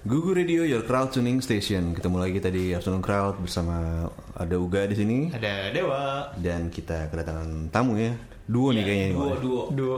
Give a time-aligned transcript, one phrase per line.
[0.00, 1.92] Gugu Radio Your Crowd Tuning Station.
[1.92, 6.32] Ketemu lagi kita di Afternoon Crowd bersama ada Uga di sini Ada Dewa.
[6.40, 8.16] dan kita kedatangan tamu ya.
[8.44, 9.14] Duo nih kayaknya ini.
[9.14, 9.40] Duo, Bang.
[9.40, 9.62] duo.
[9.70, 9.96] Duo.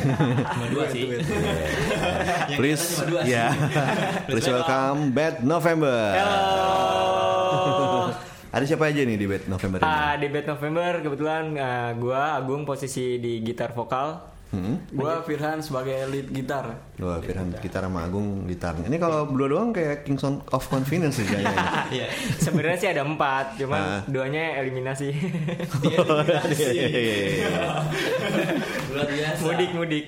[0.56, 1.02] Cuma dua sih.
[1.04, 1.20] Yang
[2.56, 3.30] Please, kelihatan cuma dua sih.
[3.30, 3.46] ya.
[4.26, 5.98] Please welcome Bad November.
[6.16, 6.40] Halo.
[8.52, 9.86] Ada siapa aja nih di Bad November ini?
[9.86, 14.31] Ah, di Bad November kebetulan ah, gua Agung posisi di gitar vokal.
[14.52, 14.76] Hmm?
[14.92, 16.76] Gua Firhan sebagai lead gitar.
[17.00, 18.76] Wah, Firhan gitar sama Agung gitar.
[18.76, 21.56] Ini kalau berdua doang kayak Kings of Convenience sih kayaknya.
[21.92, 22.06] Iya.
[22.36, 25.08] Sebenarnya sih ada empat, cuman duanya eliminasi.
[25.82, 26.64] Dia eliminasi.
[26.68, 26.88] Iya.
[28.92, 29.40] Luar biasa.
[29.42, 30.04] mudik mudik.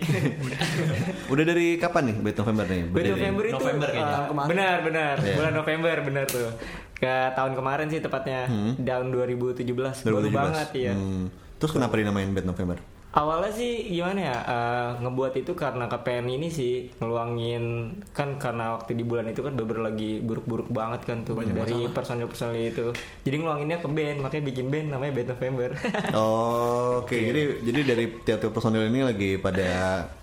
[1.32, 2.82] Udah dari kapan nih Bad November nih?
[2.84, 3.12] Berdiri?
[3.16, 4.18] November itu November kayaknya.
[4.28, 4.48] Kemarin.
[4.52, 5.34] benar benar Iya.
[5.34, 6.48] bulan November benar tuh.
[6.94, 8.40] Ke tahun kemarin sih tepatnya
[8.76, 10.04] tahun 2017.
[10.04, 10.36] Baru 2017.
[10.36, 10.92] banget ya.
[10.92, 11.32] Hmm.
[11.56, 12.76] Terus kenapa dinamain Bad November?
[13.14, 18.98] Awalnya sih gimana ya eh, ngebuat itu karena kepengen ini sih ngeluangin kan karena waktu
[18.98, 22.90] di bulan itu kan beber lagi buruk-buruk banget kan tuh dari personil-personil itu.
[23.22, 25.68] Jadi ngeluanginnya ke band makanya bikin band namanya Band November.
[26.10, 27.14] Oh, oke.
[27.14, 29.62] Jadi jadi dari tiap-tiap personil ini lagi pada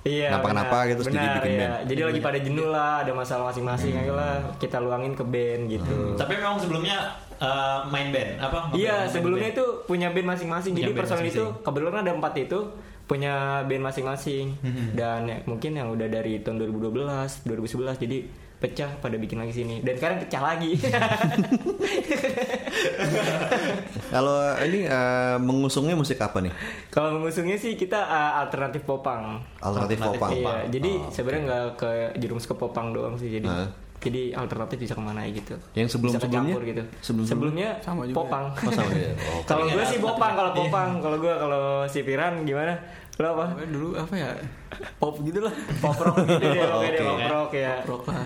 [0.04, 0.34] Iya.
[0.36, 0.90] kenapa-kenapa benar.
[0.92, 1.60] gitu terus jadi Benar, bikin iya.
[1.62, 1.72] band.
[1.72, 1.88] Hmm.
[1.88, 5.96] Jadi lagi pada jenuh lah, ada masalah masing-masing aja lah kita luangin ke band gitu.
[6.20, 6.98] Tapi memang sebelumnya
[7.42, 8.58] eh, main band apa?
[8.72, 9.58] Iya, sebelumnya band.
[9.58, 10.72] itu punya band masing-masing.
[10.78, 12.60] Punya Jadi band personil itu kebetulan ada empat itu
[13.10, 13.34] punya
[13.66, 14.46] band masing-masing.
[14.62, 14.86] Mhm.
[14.94, 18.18] Dan ya, mungkin yang udah dari tahun 2012, 2011 jadi
[18.62, 19.82] pecah pada bikin lagi sini.
[19.82, 20.78] Dan sekarang pecah lagi.
[24.14, 26.54] Kalau ini eh, mengusungnya musik apa nih?
[26.94, 29.42] Kalau mengusungnya sih kita uh, alternatif popang.
[29.58, 30.32] Alternatif Alternatif popang.
[30.38, 31.90] Iya, jadi Oh, sebenarnya nggak ke
[32.22, 33.32] jerumus ke popang doang sih.
[33.32, 33.68] Jadi Nah.
[34.02, 35.54] Jadi alternatif bisa ke mana aja gitu.
[35.72, 36.56] Yang sebelum- Bisa sebelumnya?
[36.64, 36.84] gitu.
[37.00, 38.46] Sebelum- sebelumnya Sama juga popang.
[38.52, 39.14] Oh, sama ya.
[39.30, 40.68] Oh, Kalau gue sih popang, kalau alternatif.
[40.68, 42.74] popang, kalau gue kalau si Piran gimana?
[43.16, 43.46] Lo apa?
[43.62, 44.30] Dulu apa ya?
[44.98, 45.54] Pop gitu lah.
[45.78, 46.98] Pop rock gitu deh, oke.
[46.98, 47.74] pop rock ya.
[47.84, 48.26] Rock lah.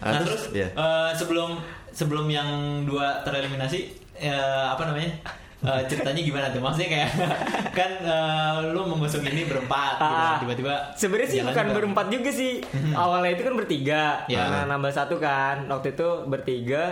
[0.00, 0.68] Ah, Nah, terus, terus ya.
[0.72, 2.48] eh, sebelum sebelum yang
[2.82, 3.78] dua tereliminasi
[4.16, 4.32] eh,
[4.66, 5.12] apa namanya?
[5.58, 6.60] Eh, ceritanya gimana tuh?
[6.60, 7.10] Maksudnya kayak
[7.78, 10.04] kan eh, lu mengusung ini berempat gitu.
[10.04, 11.74] Ah, tiba-tiba Sebenarnya sih bukan bareng.
[11.74, 12.52] berempat juga sih.
[12.92, 14.44] Awalnya itu kan bertiga, Ya.
[14.44, 15.64] karena nambah satu kan.
[15.66, 16.82] Waktu itu bertiga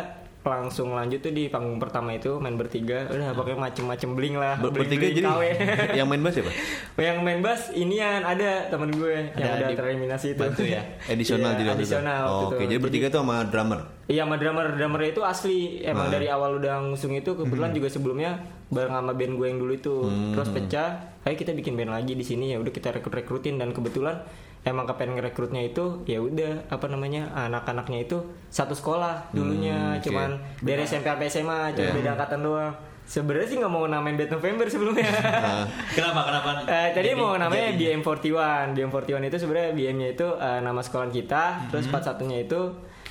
[0.46, 4.70] langsung lanjut tuh di panggung pertama itu main bertiga udah pokoknya macem-macem bling lah Ber-
[4.70, 5.42] bling bertiga jadi KW.
[5.98, 6.52] yang main bass siapa?
[6.96, 10.82] yang main bass inian ada temen gue yang Ada udah di- tereliminasi itu bantu ya?
[11.08, 11.24] Waktu
[11.58, 11.72] itu.
[11.72, 12.70] adisional Oh, Oke, itu.
[12.70, 13.80] jadi bertiga tuh sama drummer.
[14.04, 16.12] Iya sama drummer drummer itu asli emang Nah.
[16.12, 19.94] dari awal udah ngusung itu kebetulan juga sebelumnya bareng sama band gue yang dulu itu
[20.30, 20.88] terus pecah
[21.22, 24.20] ayo kita bikin band lagi di sini ya udah kita rekrut rekrutin dan kebetulan
[24.60, 28.18] emang kepengen ngerekrutnya itu ya udah apa namanya anak-anaknya itu
[28.48, 30.04] satu sekolah dulunya oke.
[30.04, 31.92] cuman dari SMP sampai SMA cuma Iya.
[31.94, 32.72] beda angkatan doang
[33.04, 36.20] sebenarnya sih nggak mau namain Bad November sebelumnya Nah, Kenapa?
[36.24, 36.48] Kenapa?
[36.64, 38.72] Eh, tadi Jadi- mau namanya jadi- BM41.
[38.72, 42.60] BM41 itu sebenarnya BM-nya itu eh, nama sekolah kita, terus 41-nya itu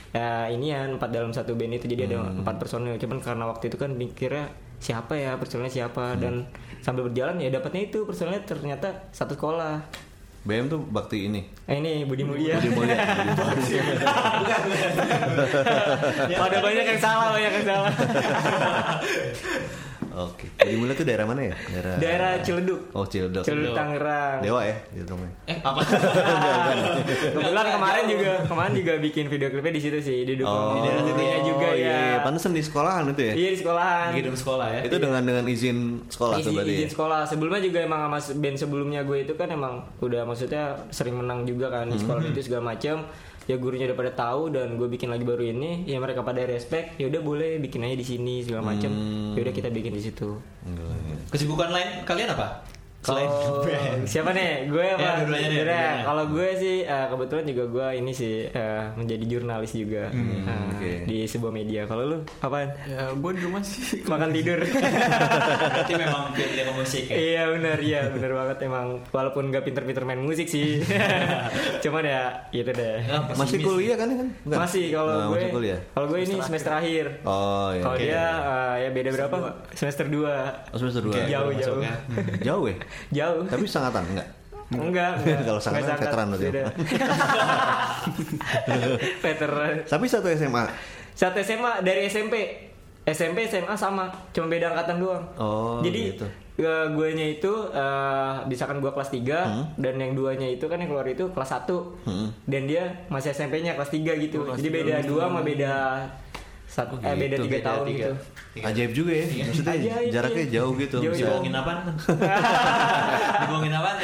[0.10, 2.98] ya ini ya empat dalam satu band itu jadi ada empat personil.
[2.98, 4.50] Cuman karena waktu itu kan mikirnya
[4.84, 6.44] siapa ya personilnya siapa dan
[6.84, 9.80] sambil berjalan ya dapatnya itu personilnya ternyata satu sekolah.
[10.44, 11.48] BM tuh bakti ini.
[11.72, 12.60] Eh, ini Budi Mulia.
[12.60, 13.00] Budi Mulia.
[16.36, 17.94] Pada banyak yang salah, banyak yang salah.
[20.16, 20.46] Oke.
[20.56, 21.56] Budi Mulia tuh daerah mana ya?
[21.68, 22.80] Daerah Daerah Ciledug.
[22.92, 23.42] Oh, Ciledug.
[23.42, 24.40] Ciledug Tangerang.
[24.40, 25.34] Dewa ya, di rumahnya.
[25.46, 25.80] Eh apa?
[27.34, 31.04] Kebetulan kemarin juga kemarin juga bikin video klipnya di situ sih, didukung Oh, di daerah
[31.04, 31.98] situnya juga iya, ya.
[32.14, 32.18] iya.
[32.22, 33.34] Pantesan di sekolahan itu ya?
[33.34, 34.08] Iya di sekolahan.
[34.08, 34.82] Di gedung sekolah ya.
[34.84, 36.74] Itu dengan dengan izin sekolah tuh Izin, berarti.
[36.74, 36.92] izin ya?
[36.92, 37.20] sekolah.
[37.26, 41.68] Sebelumnya juga emang sama band sebelumnya gue itu kan emang udah maksudnya sering menang juga
[41.70, 42.32] kan di sekolah Hmm.
[42.32, 43.04] itu segala macam.
[43.44, 46.96] Ya gurunya udah pada tahu dan gue bikin lagi baru ini, ya mereka pada respect.
[46.96, 48.92] Ya udah boleh bikin aja di sini segala macam.
[48.92, 49.36] Hmm.
[49.36, 50.40] Ya udah kita bikin di situ.
[51.28, 52.64] Kesibukan lain kalian apa?
[53.04, 54.02] Selain Kalau band.
[54.06, 54.52] siapa nih?
[54.66, 55.28] Gue Ya, apa?
[55.28, 55.86] dua-duanya.
[56.02, 60.64] Kalau gue sih eh, kebetulan juga gue ini sih eh, menjadi jurnalis juga Hmm, eh,
[60.70, 60.92] oke.
[61.04, 61.84] di sebuah media.
[61.84, 62.72] Kalau lu apaan?
[62.86, 64.00] Ya gua di rumah sih.
[64.04, 64.60] Makan tidur.
[65.74, 67.16] Berarti memang yang musik ya.
[67.16, 70.80] Iya benar ya benar banget emang walaupun gak pinter-pinter main musik sih
[71.84, 74.28] cuman ya gitu deh Ah, Masih kuliah kan kan?
[74.46, 77.82] Masih kalau Nah, gue kalau gue ini semester akhir Oh iya.
[77.82, 78.02] kalau oke.
[78.02, 79.38] dia eh, ya beda berapa
[79.72, 80.24] semester 2
[80.72, 81.14] Oh, semester dua.
[81.14, 81.76] Oke, jauh masuk
[82.40, 82.76] jauh ya.
[83.10, 83.50] Jauh ya?
[83.50, 84.28] Tapi sangatan enggak?
[84.72, 86.46] enggak enggak Kalau sangat Enggak veteran berarti.
[86.48, 86.64] beda.
[89.20, 90.64] veteran Tapi satu SMA.
[91.14, 92.34] satu SMA dari SMP
[93.04, 96.26] SMP SMA sama cuma beda angkatan doang Oh, jadi gitu.
[96.56, 99.22] eh, guanya itu eh, misalkan gua kelas 3
[99.76, 101.70] dan yang duanya itu kan yang keluar itu kelas 1
[102.02, 102.34] Hmm.
[102.44, 105.10] dan dia masih SMP-nya kelas 3 gitu Oh, kelas jadi beda gitu.
[105.12, 105.76] dua sama beda
[106.74, 107.46] satu eh beda gitu.
[107.46, 108.08] tiga Beda tahun tiga.
[108.10, 109.26] gitu Ajaib juga ya.
[109.46, 110.54] Maksudnya Ajaib, jaraknya iya.
[110.58, 110.98] jauh gitu.
[111.02, 111.22] Jauh, jauh.
[111.22, 111.78] Dibohongin apaan?
[113.46, 113.98] Dibohongin apaan?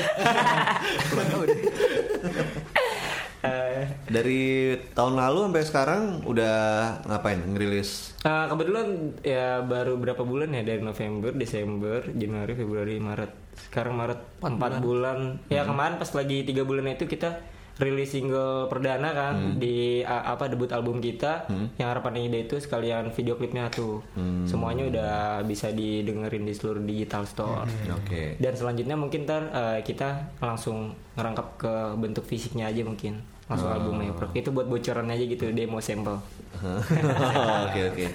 [3.40, 4.42] Eh, dari
[4.92, 6.58] tahun lalu sampai sekarang udah
[7.08, 13.32] ngapain ngerilis Eh, kebetulan ya baru berapa bulan ya dari November, Desember, Januari, Februari, Maret.
[13.56, 15.40] Sekarang Maret 4 bulan.
[15.48, 17.40] Ya kemarin pas lagi tiga bulan itu kita
[17.80, 23.10] rilis single perdana kan di a- apa debut album kita yang harapan ide itu sekalian
[23.10, 24.04] video klipnya tuh.
[24.44, 27.72] Semuanya udah bisa didengerin di seluruh digital store.
[27.90, 33.72] oke Dan selanjutnya mungkin ntar eh, kita langsung ngerangkap ke bentuk fisiknya aja mungkin langsung
[33.72, 34.12] albumnya.
[34.36, 36.20] Itu buat bocoran aja gitu demo sampel.
[37.64, 38.06] oke oke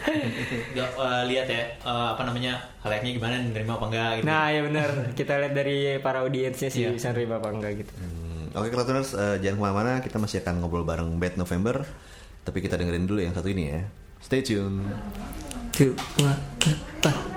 [0.75, 4.27] Gak, eh, lihat ya eh, apa namanya halayaknya gimana nerima apa enggak gitu.
[4.27, 7.93] Nah ya benar kita lihat dari para audiensnya sih bisa nerima apa enggak gitu.
[7.95, 8.24] Hmm,
[8.55, 11.83] oke Kratoners eh, jangan ke mana-mana kita masih akan ngobrol bareng Bad November.
[12.45, 13.81] Tapi kita dengerin dulu yang satu ini ya.
[14.21, 14.85] Stay tune.
[16.23, 17.34] Wah, empat.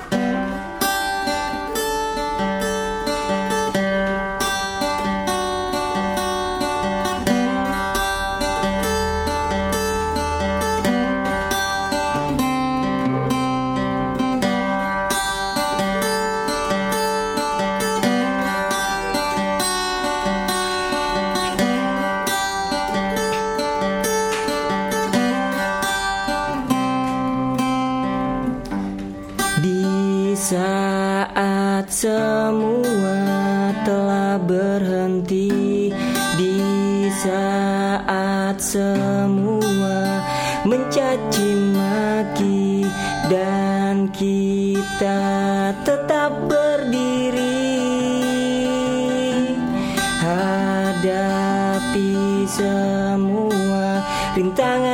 [52.57, 54.01] Semua.
[54.33, 54.86] Rintangan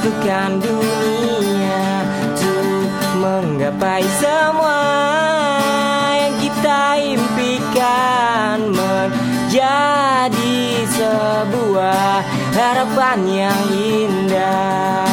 [0.00, 1.84] taklukkan dunia
[2.24, 2.88] untuk
[3.20, 4.80] menggapai semua
[6.16, 8.72] yang kita impikan.
[8.72, 10.56] Menjadi
[10.96, 12.24] sebuah
[12.56, 15.04] harapan yang indah.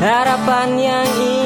[0.00, 1.37] Harapan yang indah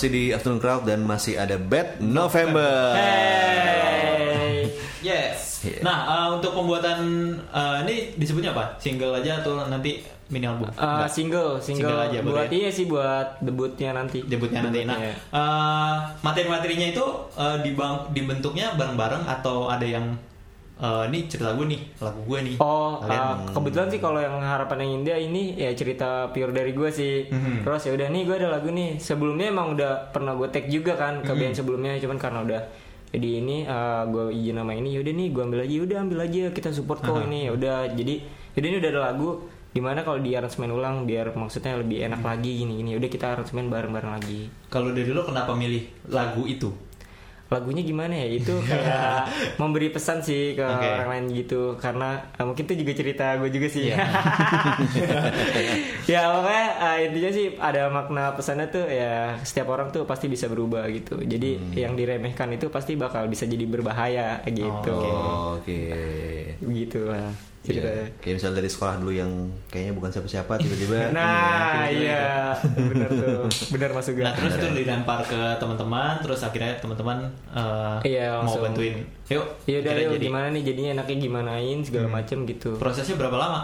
[0.00, 2.96] Masih di Afternoon Crowd dan masih ada Bad November.
[2.96, 4.72] Hey.
[5.04, 5.60] Yes.
[5.60, 5.84] Iya.
[5.84, 7.00] Nah, uh, untuk pembuatan
[7.52, 8.80] uh, ini disebutnya apa?
[8.80, 10.00] Single aja atau nanti
[10.32, 10.72] mini album?
[10.72, 11.10] Uh, Enggak.
[11.12, 14.24] single, single, Single aja buat iya sih buat debutnya nanti.
[14.24, 14.88] debutnya nanti.
[14.88, 14.96] Nah,
[15.36, 17.04] uh, materi-materinya itu
[17.36, 20.16] uh, dibang- dibentuknya bareng-bareng atau ada yang
[20.80, 22.54] uh, ini cerita gue nih, lagu gue nih.
[22.58, 26.72] Oh, Kalian- uh, kebetulan sih kalau yang harapan yang India ini ya cerita pure dari
[26.72, 27.24] gue sih.
[27.26, 27.62] Mhm.
[27.62, 28.96] Terus ya udah nih gue ada lagu nih.
[28.96, 31.38] Sebelumnya emang udah pernah gue tag juga kan ke Mhm.
[31.38, 32.62] band sebelumnya, cuman karena udah
[33.10, 36.42] jadi ini uh, gue izin nama ini yaudah nih gue ambil aja udah ambil aja
[36.48, 38.14] kita support kok ini ya udah jadi
[38.52, 39.30] jadi ini udah ada lagu
[39.68, 42.28] di mana kalau di aransemen ulang biar maksudnya lebih enak Mhm.
[42.28, 46.42] lagi gini gini udah kita aransemen bareng bareng lagi Kalau dari lo kenapa milih lagu
[46.44, 46.70] itu?
[47.50, 49.26] Lagunya gimana ya itu kayak
[49.58, 50.86] memberi pesan sih ke Oke.
[50.86, 53.96] orang lain gitu karena eh, mungkin itu juga cerita gue juga sih Iya.
[56.06, 60.46] ya pokoknya eh, intinya sih ada makna pesannya tuh ya setiap orang tuh pasti bisa
[60.46, 61.72] berubah gitu jadi Hmm.
[61.74, 66.54] yang diremehkan itu pasti bakal bisa jadi berbahaya gitu Oh, Oke.
[66.62, 67.30] gitu lah
[67.62, 68.08] Iya.
[68.16, 69.28] Kayak misalnya dari sekolah dulu yang
[69.68, 75.36] kayaknya bukan siapa-siapa tiba-tiba nah iya bener tuh bener masuk Nah, terus itu dilempar ke
[75.56, 79.04] teman-teman, terus akhirnya teman-teman uh, Iya, mau bantuin.
[79.26, 80.24] Yuk, Iya udah yuk, jadi.
[80.24, 82.16] gimana nih jadinya enaknya gimanain segala Hmm.
[82.16, 83.60] macem gitu Prosesnya berapa lama?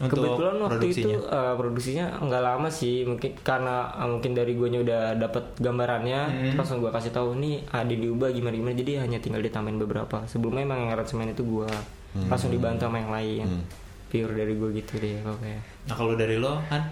[0.00, 1.06] Untuk Kebetulan waktu produksinya?
[1.06, 6.20] itu uh, produksinya nggak lama sih mungkin karena uh, mungkin dari gue udah dapet gambarannya
[6.24, 6.40] Hmm.
[6.50, 10.24] terus langsung gue kasih tahu nih ada diubah gimana gimana jadi hanya tinggal ditambahin beberapa
[10.24, 11.68] sebelumnya emang yang aransemen itu gue
[12.12, 13.64] langsung dibantu sama yang lain Hmm.
[14.08, 16.82] pure dari gue gitu deh pokoknya Nah kalau dari lo kan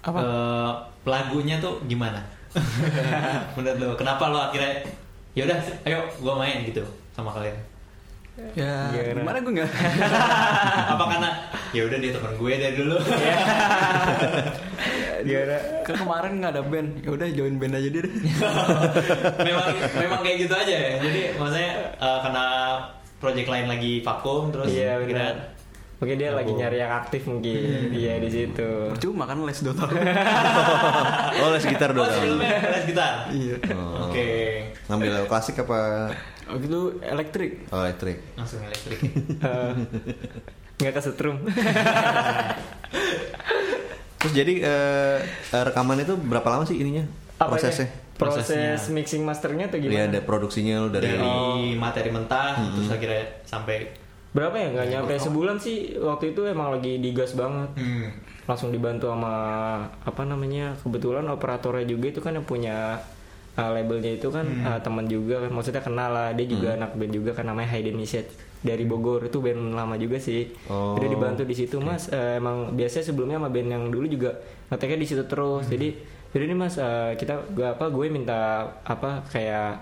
[0.00, 0.18] Apa?
[0.18, 0.70] eh,
[1.04, 2.22] lagunya tuh gimana?
[3.54, 4.86] Menurut lo kenapa lo akhirnya
[5.32, 6.80] ya udah ayo gua main gitu
[7.10, 7.58] sama kalian?
[8.54, 9.18] Ya, Gimana?
[9.18, 9.70] gimana gue nggak?
[10.94, 11.30] Apa karena
[11.68, 12.96] ya udah dia teman gue dari dulu?
[15.20, 18.04] gimana Kan kemarin nggak ada band, ya udah join band aja deh.
[19.40, 19.66] memang
[19.98, 20.92] memang kayak gitu aja ya.
[21.00, 22.46] Jadi maksudnya eh, karena
[23.18, 25.58] project lain lagi vakum terus iya benar
[25.98, 29.90] mungkin dia lagi nyari yang aktif mungkin iya di situ Percuma kan les tahun.
[31.42, 32.06] Oh, les gitar Oh, dong.
[32.08, 33.26] sebelumnya les gitar.
[33.30, 33.54] Iya.
[33.74, 34.06] Oh.
[34.06, 34.26] Oke.
[34.86, 36.10] Ngambil klasik apa
[36.46, 37.66] Oh gitu elektrik.
[37.68, 38.22] oh, elektrik?
[38.34, 38.98] Langsung elektrik.
[39.42, 39.72] Eh,
[40.78, 41.42] nggak kesetrum
[44.18, 45.16] Terus jadi eh,
[45.52, 47.06] rekaman itu berapa lama sih ininya?
[47.36, 47.50] Apanya?
[47.54, 47.86] Prosesnya?
[48.18, 48.74] Proses Prosesnya.
[48.90, 50.10] mixing masternya tuh Iya, gimana?
[50.10, 53.94] ada produksinya lu dari, dari materi mentah terus akhirnya sampai
[54.28, 54.68] berapa ya?
[54.74, 55.12] Nggak nyampe.
[55.16, 57.70] sebulan sih waktu itu emang lagi digas banget.
[57.78, 58.12] Hmm,
[58.44, 59.34] langsung dibantu sama
[60.02, 63.00] apa namanya kebetulan operatornya juga itu kan yang punya
[63.56, 65.50] uh, labelnya itu kan uh, teman juga kan.
[65.54, 66.28] Maksudnya kenal lah.
[66.36, 68.28] Dia juga anak band juga kan namanya Hayden Nishet
[68.60, 69.24] dari Bogor.
[69.24, 70.50] Itu band lama juga sih.
[70.68, 72.10] Oh, dibantu di situ mas.
[72.10, 74.36] Eh, emang biasanya sebelumnya sama band yang dulu juga
[74.68, 75.64] ngeteknya di situ terus.
[75.70, 79.80] Jadi jadi ini mas eh, kita gue apa gue minta apa kayak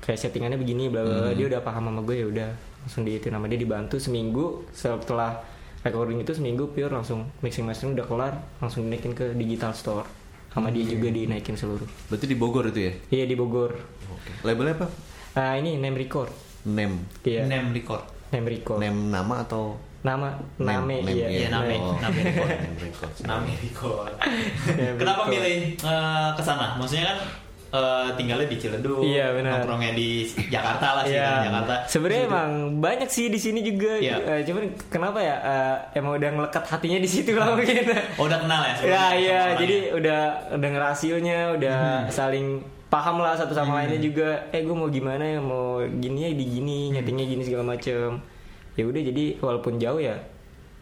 [0.00, 1.32] kayak settingannya begini bla bla bla.
[1.36, 5.44] dia udah paham sama gue ya udah langsung di itu nama dia dibantu seminggu setelah
[5.84, 10.06] recording itu seminggu pure langsung mixing mastering udah kelar langsung dinaikin ke digital store
[10.48, 12.92] sama dia juga dinaikin seluruh Berarti di Bogor itu ya?
[13.12, 13.76] iya di Bogor
[14.08, 14.32] Oke.
[14.42, 14.88] Labelnya apa?
[15.36, 16.32] nah ini name record
[16.64, 17.04] Name.
[17.22, 21.74] iya name record name record Name nama atau nama name, Name, iya Iya, name.
[21.76, 22.18] Oh, Name
[22.78, 23.12] record.
[23.22, 24.12] Name record.
[24.94, 27.18] kenapa milih eh, ke sana maksudnya kan
[27.68, 29.58] eh, tinggalnya di Ciledug Iya, benar.
[29.58, 31.50] nongkrongnya di Jakarta lah sih Iya.
[31.50, 33.98] Jakarta Sebenarnya emang banyak sih di sini juga.
[33.98, 34.16] Iya.
[34.22, 35.36] Eh, cuman kenapa ya?
[35.36, 37.84] eh, emang udah ngelekat hatinya di situ lah mungkin.
[38.16, 39.58] oh udah kenal ya ya iya, orangnya?
[39.58, 40.20] jadi udah
[40.54, 41.78] udah ngerasionya, udah
[42.08, 42.46] saling
[42.88, 44.46] paham lah satu sama lainnya juga.
[44.48, 48.16] Eh gue mau gimana ya, mau gini ya di gini, nyetingnya gini segala macem.
[48.78, 50.14] Ya udah jadi walaupun jauh ya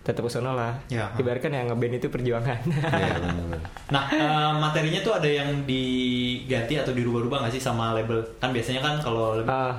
[0.03, 0.73] tetap ke sana lah.
[0.87, 1.11] Ya.
[1.13, 2.61] Ibaratkan yang ngeband itu perjuangan.
[2.63, 3.59] Benar-benar.
[3.89, 8.23] Nah, eh, materinya tuh ada yang diganti atau dirubah-rubah nggak sih sama label?
[8.37, 9.75] Kan biasanya kan kalau lebih- Ah,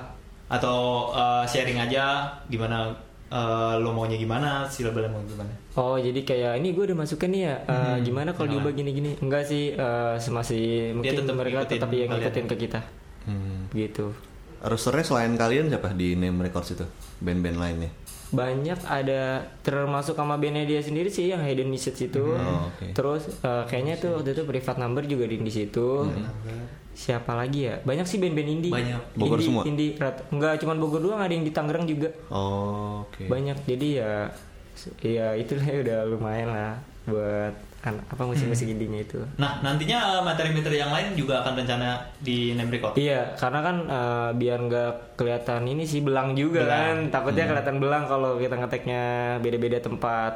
[0.49, 0.77] atau
[1.11, 2.91] eh, sharing aja gimana
[3.27, 5.51] eh, lo maunya gimana, si labelnya mau gimana?
[5.73, 9.43] Oh jadi kayak ini gue udah masukin nih ya eh, gimana kalau diubah gini-gini Enggak
[9.43, 12.79] sih eh, masih mungkin tetap mereka tetap yang ngikutin ke kita
[13.23, 13.67] Hmm.
[13.71, 14.15] gitu
[14.59, 16.85] Rosternya selain kalian siapa di Name Records itu?
[17.19, 17.91] Band-band lainnya?
[18.27, 22.91] banyak ada termasuk sama bandnya dia sendiri sih yang Hayden Message itu Oh, oke.
[22.91, 26.03] terus eh, kayaknya tuh waktu itu private number juga di, di situ
[26.91, 29.15] siapa lagi ya banyak sih band-band indie Banyak.
[29.15, 29.63] Bogor indie, semua?
[29.63, 33.31] indie rat- nggak cuma Bogor doang ada yang di Tangerang juga Oh, oke.
[33.31, 34.11] banyak jadi ya
[34.99, 36.73] ya itulah ya udah lumayan lah
[37.05, 37.53] buat
[37.85, 39.21] apa musik-musik indinya itu.
[39.39, 42.99] Nah, nantinya eh, materi-materi yang lain juga akan rencana di name record.
[42.99, 46.75] Iya, karena kan eh, biar nggak kelihatan ini sih belang juga Belang.
[46.75, 46.95] kan.
[47.13, 49.03] Takutnya kelihatan belang kalau kita ngeteknya
[49.39, 50.33] beda-beda tempat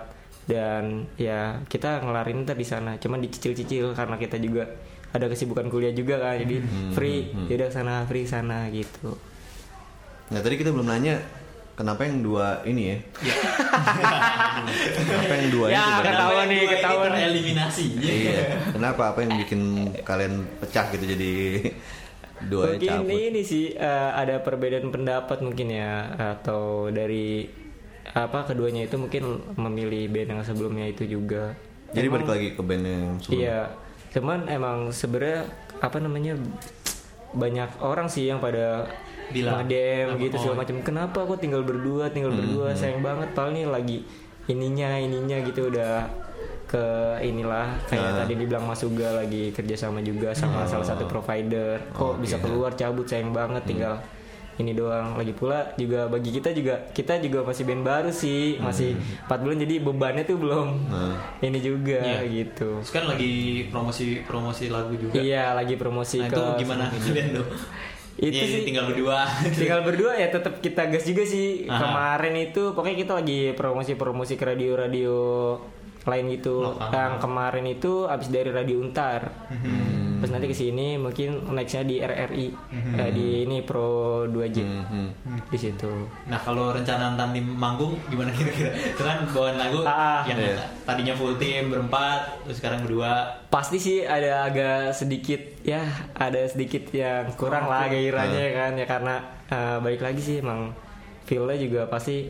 [0.48, 2.96] dan ya kita ngelarin ntar di sana.
[3.02, 4.70] Cuman dicicil-cicil karena kita juga
[5.12, 6.40] ada kesibukan kuliah juga kan.
[6.40, 6.64] Jadi
[6.96, 9.12] free, yaudah sana free sana gitu.
[10.32, 11.20] Nah tadi kita belum nanya
[11.82, 12.98] kenapa yang dua ini ya?
[15.02, 15.92] kenapa yang dua Ya, ini?
[16.00, 17.10] ketahuan Kenapa yang nih, ketahuan.
[17.12, 17.86] tereliminasi.
[17.98, 18.40] Iya.
[18.72, 19.04] Kenapa?
[19.08, 19.62] Apa yang bikin
[20.02, 21.34] kalian pecah gitu jadi
[22.52, 23.14] dua mungkin cabut?
[23.14, 25.92] ini sih eh, ada perbedaan pendapat mungkin ya
[26.34, 27.46] atau dari
[28.08, 29.24] apa keduanya itu mungkin
[29.56, 31.54] memilih band yang sebelumnya itu juga.
[31.92, 33.38] Jadi Emang- balik lagi ke band yang sebelumnya.
[33.38, 33.60] Iya,
[34.12, 35.40] cuman emang sebenarnya
[35.78, 36.34] apa namanya
[37.32, 38.90] banyak orang sih yang pada
[39.32, 39.66] Bilang.
[39.66, 40.42] DM gitu oh.
[40.42, 40.76] segala macam.
[40.82, 43.32] Kenapa kok tinggal berdua, tinggal berdua, sayang banget.
[43.32, 43.98] Padahal nih lagi
[44.46, 46.06] ininya, ininya gitu udah
[46.66, 46.84] ke
[47.22, 51.84] inilah kayak tadi dibilang Mas Uga lagi kerjasama juga sama salah satu provider.
[51.92, 54.00] Kok bisa keluar cabut sayang banget tinggal
[54.52, 58.94] ini doang lagi pula juga bagi kita juga kita juga masih band baru sih masih
[59.26, 60.70] 4 bulan jadi bebannya tuh belum
[61.42, 62.20] ini juga Iya.
[62.30, 63.32] gitu Terus kan lagi
[63.68, 65.18] promosi promosi lagu juga.
[65.18, 67.48] iya lagi promosi Nah, ke itu gimana kalian tuh?
[68.22, 69.26] Itu Ya, sih- tinggal berdua.
[69.58, 71.74] tinggal berdua ya tetap kita gas juga sih Aha.
[71.76, 75.16] kemarin itu pokoknya kita lagi promosi promosi ke radio radio
[76.02, 76.90] lain gitu Lokal.
[76.92, 80.11] yang kemarin itu abis dari radio Untar Hmm.
[80.22, 82.46] Terus nanti ke sini mungkin nextnya di RRI
[82.96, 83.90] eh, di ini Pro
[84.24, 85.10] 2J Hmm.
[85.44, 85.90] di situ.
[86.24, 88.70] Nah kalau rencana nanti manggung gimana kira-kira?
[88.94, 90.62] Itu kan bawaan lagu Ah, yang iya.
[90.84, 93.42] tadinya full tim berempat, terus sekarang berdua.
[93.48, 99.16] pasti sih ada agak sedikit ya ada sedikit yang kurang lah gairahnya kan ya karena
[99.48, 100.72] eh, balik lagi sih emang
[101.24, 102.30] feelnya juga pasti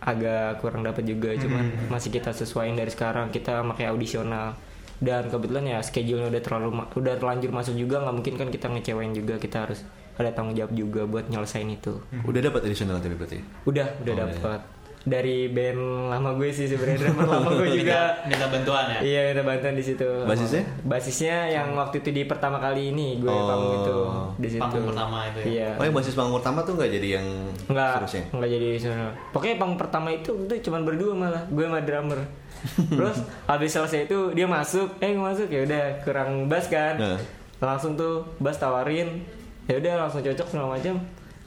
[0.00, 1.32] agak kurang dapat juga.
[1.34, 4.54] Cuman masih kita sesuaiin dari sekarang kita pakai audisional
[5.00, 9.12] dan kebetulan ya schedule udah terlalu udah terlanjur masuk juga nggak mungkin kan kita ngecewain
[9.16, 9.80] juga kita harus
[10.20, 11.96] ada tanggung jawab juga buat nyelesain itu.
[12.28, 13.40] Udah dapat additional tapi berarti.
[13.64, 14.60] udah udah Oh, dapat
[15.00, 18.98] dari band lama gue sih sebenarnya drummer lama gue juga Minta, minta bantuan ya.
[19.00, 20.08] Iya minta bantuan di situ.
[20.22, 20.62] Basisnya?
[20.82, 23.48] Basisnya yang waktu itu di pertama kali ini gue Oh.
[23.48, 23.96] panggung itu
[24.36, 24.60] di situ.
[24.60, 25.46] Panggung pertama itu ya?
[25.48, 25.68] Iya.
[25.74, 27.26] Oh yang basis panggung pertama tuh nggak jadi yang
[27.66, 28.24] Enggak, seterusnya?
[28.30, 29.06] enggak jadi sana.
[29.30, 32.20] Pokoknya panggung pertama itu itu cuma berdua malah, gue sama drummer.
[32.92, 36.94] Terus habis selesai itu dia masuk, eh masuk ya udah kurang bass kan.
[36.94, 37.16] Nah.
[37.58, 39.24] Langsung tuh bass tawarin,
[39.64, 41.00] ya udah langsung cocok segala macam.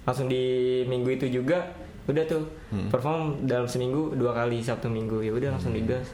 [0.03, 0.41] Langsung di
[0.83, 1.69] minggu itu juga
[2.03, 2.89] udah tuh Hmm.
[2.89, 6.09] perform dalam seminggu dua kali Sabtu Minggu ya udah langsung digas,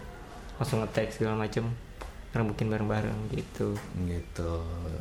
[0.56, 1.70] langsung ngetek segala macam.
[2.30, 3.74] Rembukin bareng-bareng gitu.
[4.00, 4.52] Gitu,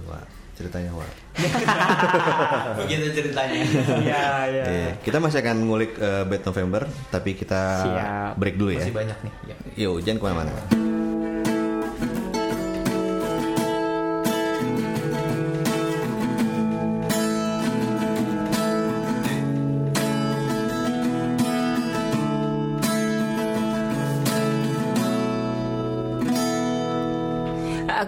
[0.06, 0.24] Wak.
[0.56, 1.12] Ceritanya, Wak.
[2.80, 3.60] Begitu ceritanya.
[4.00, 4.64] Iya, iya.
[4.64, 4.90] Iya.
[5.04, 8.32] Kita masih akan ngulik eh, Bad November, tapi kita Siap.
[8.40, 8.80] break dulu ya.
[8.80, 9.32] Masih banyak nih.
[9.44, 9.56] Ya.
[9.76, 10.52] Yo, jangan ke mana-mana.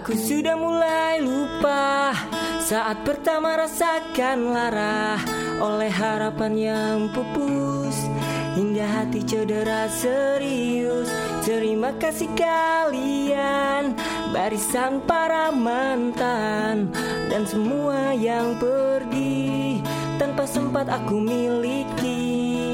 [0.01, 2.09] Aku sudah mulai lupa.
[2.57, 5.21] Saat pertama rasakan lara
[5.61, 8.09] oleh harapan yang pupus.
[8.57, 11.05] Hingga hati cedera serius.
[11.45, 13.93] Terima kasih kalian
[14.33, 16.89] barisan para mantan
[17.29, 19.85] dan semua yang pergi.
[20.17, 22.73] Tanpa sempat aku miliki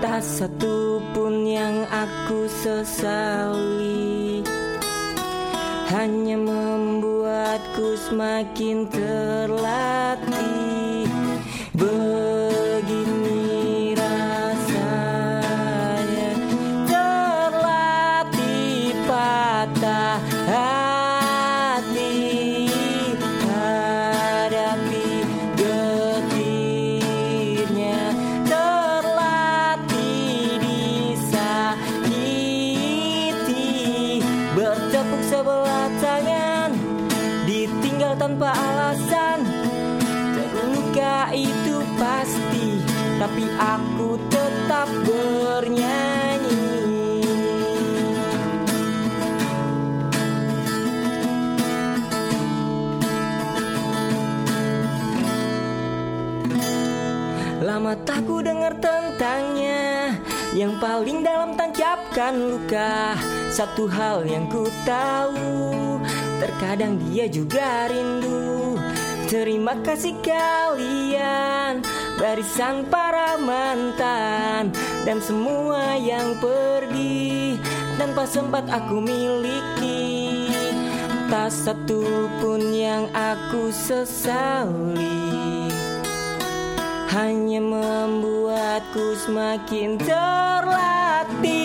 [0.00, 4.40] tak satu pun yang aku sesali
[5.96, 10.25] hanya membuatku semakin terlatih
[62.16, 63.12] tancapkan luka
[63.52, 66.00] Satu hal yang ku tahu.
[66.40, 68.80] Terkadang dia juga rindu.
[69.26, 71.82] Terima kasih kalian
[72.14, 74.70] Barisan para mantan
[75.02, 77.58] Dan semua yang pergi.
[77.98, 80.46] Tanpa sempat aku miliki
[81.26, 85.15] Tak satu pun yang aku sesali
[87.16, 91.56] Hanya membuatku semakin terlatih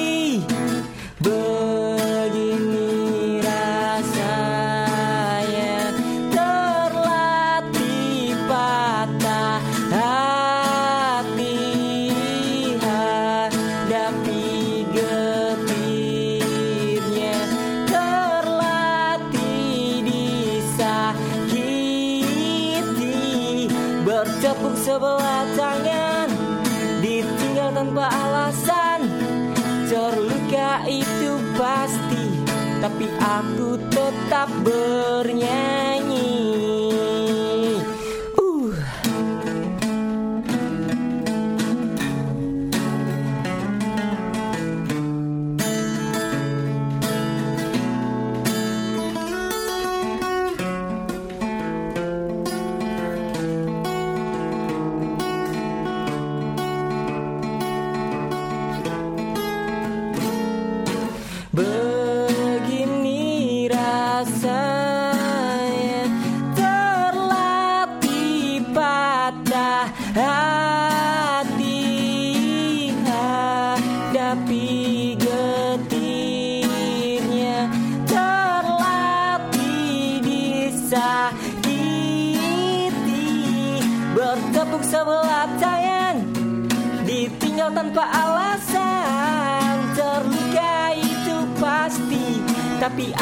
[93.01, 93.17] tapi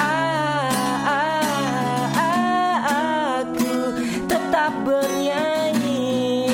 [2.84, 3.72] aku
[4.28, 6.52] tetap bernyanyi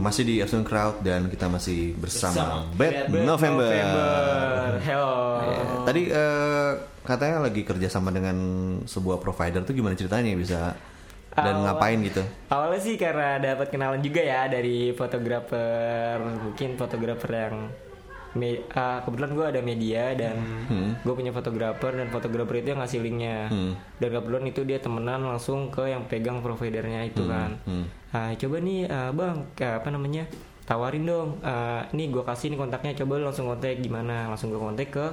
[0.00, 3.70] Masih di Afternoon Crowd dan kita masih bersama, Bersama Bad Bad November.
[4.80, 5.38] Hello.
[5.44, 8.36] Ya, Tadi eh, katanya lagi kerja sama dengan
[8.84, 10.60] sebuah provider tuh gimana ceritanya bisa
[11.30, 12.22] dan Awal- ngapain gitu?
[12.50, 17.56] Awalnya sih karena dapat kenalan juga ya dari fotografer, mungkin fotografer yang
[18.34, 20.36] me- ah, kebetulan gue ada media dan
[21.02, 23.46] gue punya fotografer dan fotografer itu yang ngasih linknya.
[23.46, 23.72] Hmm.
[24.02, 27.58] Dan kebetulan itu dia temenan langsung ke yang pegang providernya itu kan.
[27.62, 27.86] hmm.
[28.10, 30.26] Ah, coba nih ah, bang, ke- apa namanya?
[30.66, 31.38] Tawarin dong.
[31.42, 32.94] Ah, ini gue kasih nih kontaknya.
[32.98, 34.26] Coba langsung kontak gimana?
[34.26, 35.06] Langsung gue kontak ke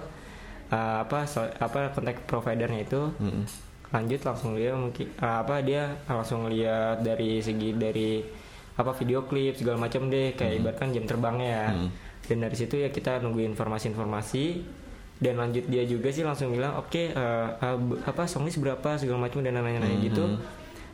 [0.70, 3.02] ah, apa so- apa kontak providernya itu.
[3.18, 3.44] Hmm.
[3.88, 8.20] lanjut langsung dia mungkin ah, apa dia langsung lihat dari segi dari
[8.76, 10.36] apa video klip segala macam deh.
[10.36, 11.66] Kayak ibaratkan jam terbangnya ya.
[12.28, 14.46] Dan dari situ ya kita nunggu informasi-informasi.
[15.18, 17.10] Dan lanjut dia juga sih langsung bilang oke eh,
[17.58, 20.36] eh, b- apa songnya seberapa segala macam dan nanya-nanya gitu.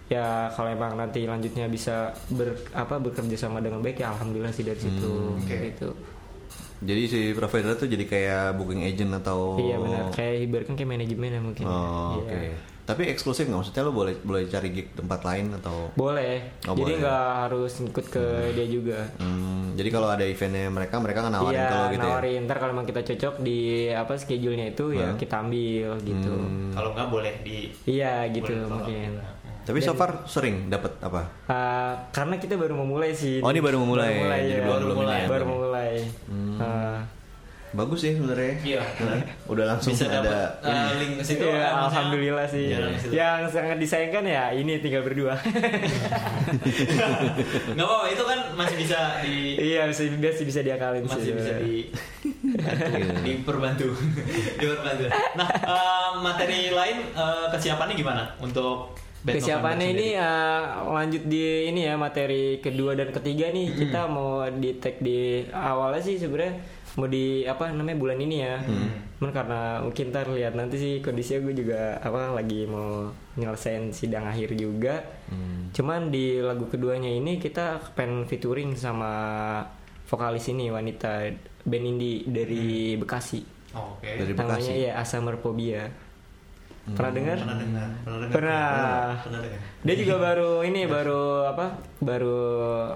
[0.07, 4.61] Ya kalau emang nanti lanjutnya bisa ber apa bekerja sama dengan baik ya alhamdulillah sih
[4.61, 5.73] dari situ Oke.
[5.73, 5.91] gitu
[6.83, 11.29] Jadi si provider tuh jadi kayak booking agent atau iya benar kayak ibaratkan kayak manajemen
[11.29, 12.27] ya mungkin Oh, Iya.
[12.27, 12.41] oke.
[12.83, 16.83] Tapi eksklusif nggak maksudnya lo boleh boleh cari gig tempat lain atau boleh Oh, jadi
[16.85, 16.99] boleh.
[16.99, 21.55] nggak harus ngikut ke dia juga Hmm, jadi kalau ada eventnya mereka mereka kan nawarin
[21.55, 22.11] iya, kalau gitu ya.
[22.11, 22.39] nawarin.
[22.43, 26.35] Ntar kalau emang kita cocok di apa schedule-nya itu ya kita ambil gitu.
[26.35, 26.75] Hmm.
[26.75, 29.09] Kalau nggak boleh di Iya gitu boleh mungkin.
[29.63, 31.21] Tapi so far sering dapat apa?
[31.47, 33.39] Ah, karena kita baru memulai sih.
[33.39, 34.11] Oh, ini baru memulai.
[34.11, 34.59] Baru mulai, Jadi ya.
[34.61, 35.15] belum- belum mulai.
[35.15, 35.91] ini ya, Baru memulai.
[36.59, 36.99] Ah,
[37.73, 38.53] Bagus sih sebenarnya.
[38.61, 38.81] Iya.
[39.51, 41.41] Udah langsung bisa ada dapat uh, link ke situ.
[41.41, 42.65] Iya, kan, maksudnya alhamdulillah sih.
[43.01, 43.11] situ.
[43.17, 45.33] Yang sangat disayangkan ya ini tinggal berdua.
[47.73, 51.33] Nggak apa-apa, itu kan masih bisa di iya, masih masih bisa diakalin masih sih.
[51.33, 51.73] bisa di
[53.25, 53.89] diperbantu
[54.55, 61.87] diperbantu nah eh, materi lain eh, kesiapannya gimana untuk Kesiapannya ini uh, lanjut di ini
[61.87, 66.59] ya materi kedua dan ketiga nih kita mau di tag di awalnya sih sebenarnya
[66.99, 68.59] mau di apa namanya bulan ini ya.
[69.17, 73.09] Cuman karena mungkin ntar lihat nanti sih kondisinya gue juga apa lagi mau
[73.39, 75.01] nyelesain sidang akhir juga.
[75.71, 79.63] Cuman di lagu keduanya ini kita pengen featuring sama
[80.05, 81.31] vokalis ini wanita
[81.63, 83.41] band indie dari Bekasi.
[83.73, 84.85] Oh, oke Dari Namanya Bekasi.
[84.85, 85.83] ya Asamerphobia.
[86.83, 87.37] Pernah dengar?
[87.39, 88.67] pernah dengar pernah dengar Pernah.
[89.23, 91.65] pernah dengar Dia juga baru ini baru apa?
[92.03, 92.39] Baru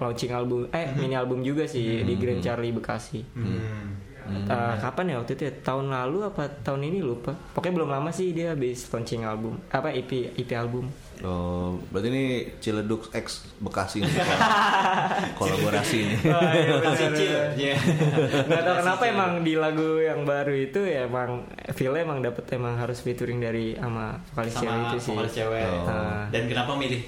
[0.03, 3.23] launching album eh mini album juga sih di Grand Charlie Bekasi.
[3.23, 3.87] hmm.
[4.27, 5.53] Eh, kapan ya waktu itu ya?
[5.63, 7.31] Tahun lalu apa tahun ini lupa.
[7.55, 9.55] Pokoknya belum lama sih dia habis launching album.
[9.71, 10.91] Apa EP EP album.
[11.25, 12.25] Oh, berarti ini
[12.61, 14.13] Ciledug X Bekasi nih,
[15.39, 16.15] kolaborasi ini.
[16.29, 16.77] Oh, iya,
[17.17, 17.29] Cil.
[17.33, 17.49] benar.
[17.57, 17.75] Iya.
[18.49, 19.13] Nggak tahu kenapa Bekasi Cil.
[19.17, 23.73] emang di lagu yang baru itu ya emang feelnya emang dapet emang harus featuring dari
[23.73, 25.11] sama vokalis cewek itu sih.
[25.15, 25.65] vokalis cewek.
[25.65, 26.21] Oh.
[26.29, 27.01] Dan kenapa milih?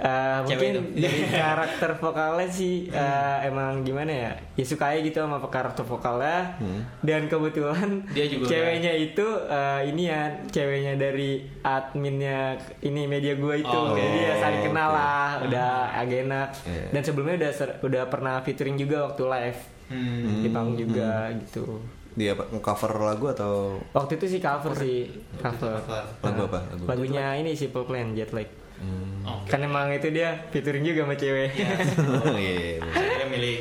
[0.00, 0.82] Eh, Cewek mungkin itu.
[1.04, 6.56] dari karakter vokalnya sih eh, emang gimana ya ya suka aja gitu sama karakter vokalnya
[7.00, 13.54] dan kebetulan Dia juga ceweknya itu eh, ini ya ceweknya dari adminnya ini media gue
[13.58, 14.96] itu Oh, jadi ya saling kenal Oke.
[14.96, 16.84] lah udah agak enak Iya.
[16.90, 20.40] dan sebelumnya udah ser- udah pernah featuring juga waktu live Hmm.
[20.40, 21.82] di panggung juga gitu
[22.12, 22.32] Dia?
[22.38, 26.06] Cover lagu atau waktu itu sih cover sih cover cover.
[26.22, 26.58] lagu apa?
[26.64, 26.84] Lagu.
[26.86, 28.46] lagunya ini Simple Plan Jet Lag
[28.80, 29.20] Hmm.
[29.28, 29.52] Oke.
[29.52, 31.68] kan emang itu dia featuring juga sama cewek Iya.
[31.76, 32.78] Iya, iya, iya.
[32.88, 33.56] Saya milih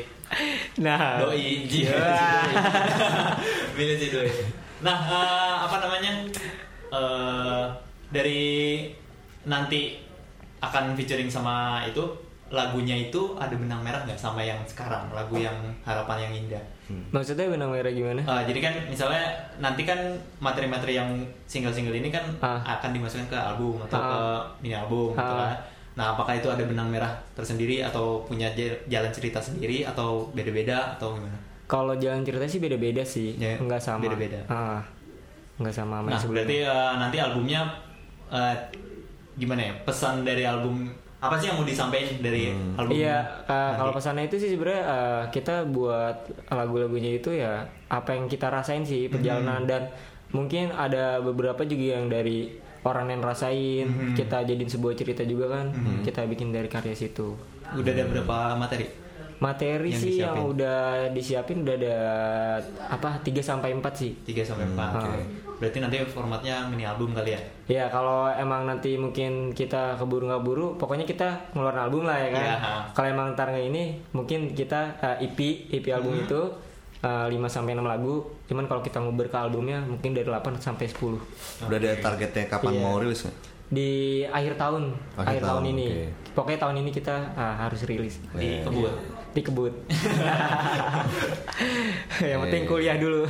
[0.80, 1.68] nah doi.
[1.68, 2.00] Iya.
[3.78, 4.30] milih si doi.
[4.80, 6.14] Nah, eh, apa namanya?
[6.90, 7.66] Eh,
[8.10, 8.42] dari
[9.44, 10.00] nanti
[10.60, 12.04] akan featuring sama itu
[12.50, 17.46] lagunya itu ada benang merah nggak sama yang sekarang lagu yang harapan yang indah Maksudnya
[17.46, 18.18] benang merah gimana?
[18.20, 19.22] Eh, jadi kan misalnya
[19.58, 19.98] nanti kan
[20.40, 21.14] materi-materi yang
[21.46, 22.58] single-single ini kan Ah.
[22.68, 24.10] akan dimasukkan ke album atau Ah.
[24.10, 24.18] ke
[24.60, 25.54] mini album gitu Ah.
[25.54, 25.58] kan.
[25.94, 28.50] Nah, apakah itu ada benang merah tersendiri atau punya
[28.88, 31.38] jalan cerita sendiri atau beda-beda atau gimana?
[31.68, 34.02] Kalau jalan cerita sih beda-beda sih, Ya, nggak sama.
[34.02, 34.42] beda-beda.
[34.50, 34.82] Ah,
[35.58, 36.42] nggak sama sama Nah, sebelumnya.
[36.42, 37.62] berarti eh, nanti albumnya
[38.30, 38.56] eh,
[39.36, 39.74] gimana ya?
[39.84, 42.96] Pesan dari album apa sih yang mau disampaikan dari album?
[42.96, 46.16] Iya, uh, kalau pesannya itu sih sebenarnya uh, kita buat
[46.48, 49.68] lagu-lagunya itu ya apa yang kita rasain sih perjalanan Hmm.
[49.68, 49.82] dan
[50.30, 54.16] mungkin ada beberapa juga yang dari orang yang rasain Hmm.
[54.16, 57.36] kita jadiin sebuah cerita juga kan kita bikin dari karya situ.
[57.70, 58.88] udah ada berapa materi?
[59.40, 60.52] Materi Yang sih yang disiapin?
[60.52, 61.96] udah disiapin udah ada
[62.86, 64.12] apa 3 sampai 4 sih.
[64.26, 64.76] 3 sampai 4.
[64.76, 65.16] Ah.
[65.56, 67.42] Berarti nanti formatnya mini album kali ya?
[67.66, 72.30] Ya kalau emang nanti mungkin kita keburu nggak buru, pokoknya kita ngeluarin album lah ya
[72.30, 72.42] kan.
[72.42, 72.74] Iya, ha.
[72.90, 76.24] Kalau emang ntar ini, mungkin kita uh, EP EP album Hmm.
[76.26, 76.42] itu
[77.02, 78.16] uh, 5 sampai 6 lagu.
[78.44, 81.16] Cuman kalau kita nguber ke albumnya mungkin dari 8 sampai 10
[81.64, 82.82] Udah ada targetnya kapan Iya.
[82.82, 83.38] mau rilis nggak?
[83.70, 83.90] di
[84.26, 85.86] akhir tahun, Akhir akhir, tahun, tahun, ini.
[85.86, 86.06] oke.
[86.34, 88.90] Pokoknya tahun ini kita uh, harus rilis Di kebun.
[88.90, 88.90] di
[89.38, 89.74] kebut.
[92.20, 92.70] Yang penting Iya.
[92.70, 93.22] kuliah dulu.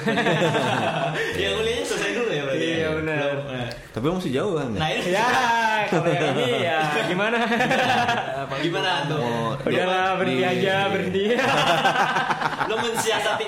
[1.42, 2.64] ya kuliahnya selesai dulu ya berarti.
[2.64, 2.90] Iya, ya?
[2.96, 3.20] benar.
[3.20, 3.70] Belum, eh.
[3.92, 4.70] Tapi masih jauh kan?
[4.74, 5.28] Nah ini ya,
[5.92, 7.38] kalau yang ini ya gimana?
[8.66, 9.20] gimana tuh?
[9.20, 11.24] Mau Udahlah berhenti aja berhenti.
[12.70, 13.46] Lo mensiasati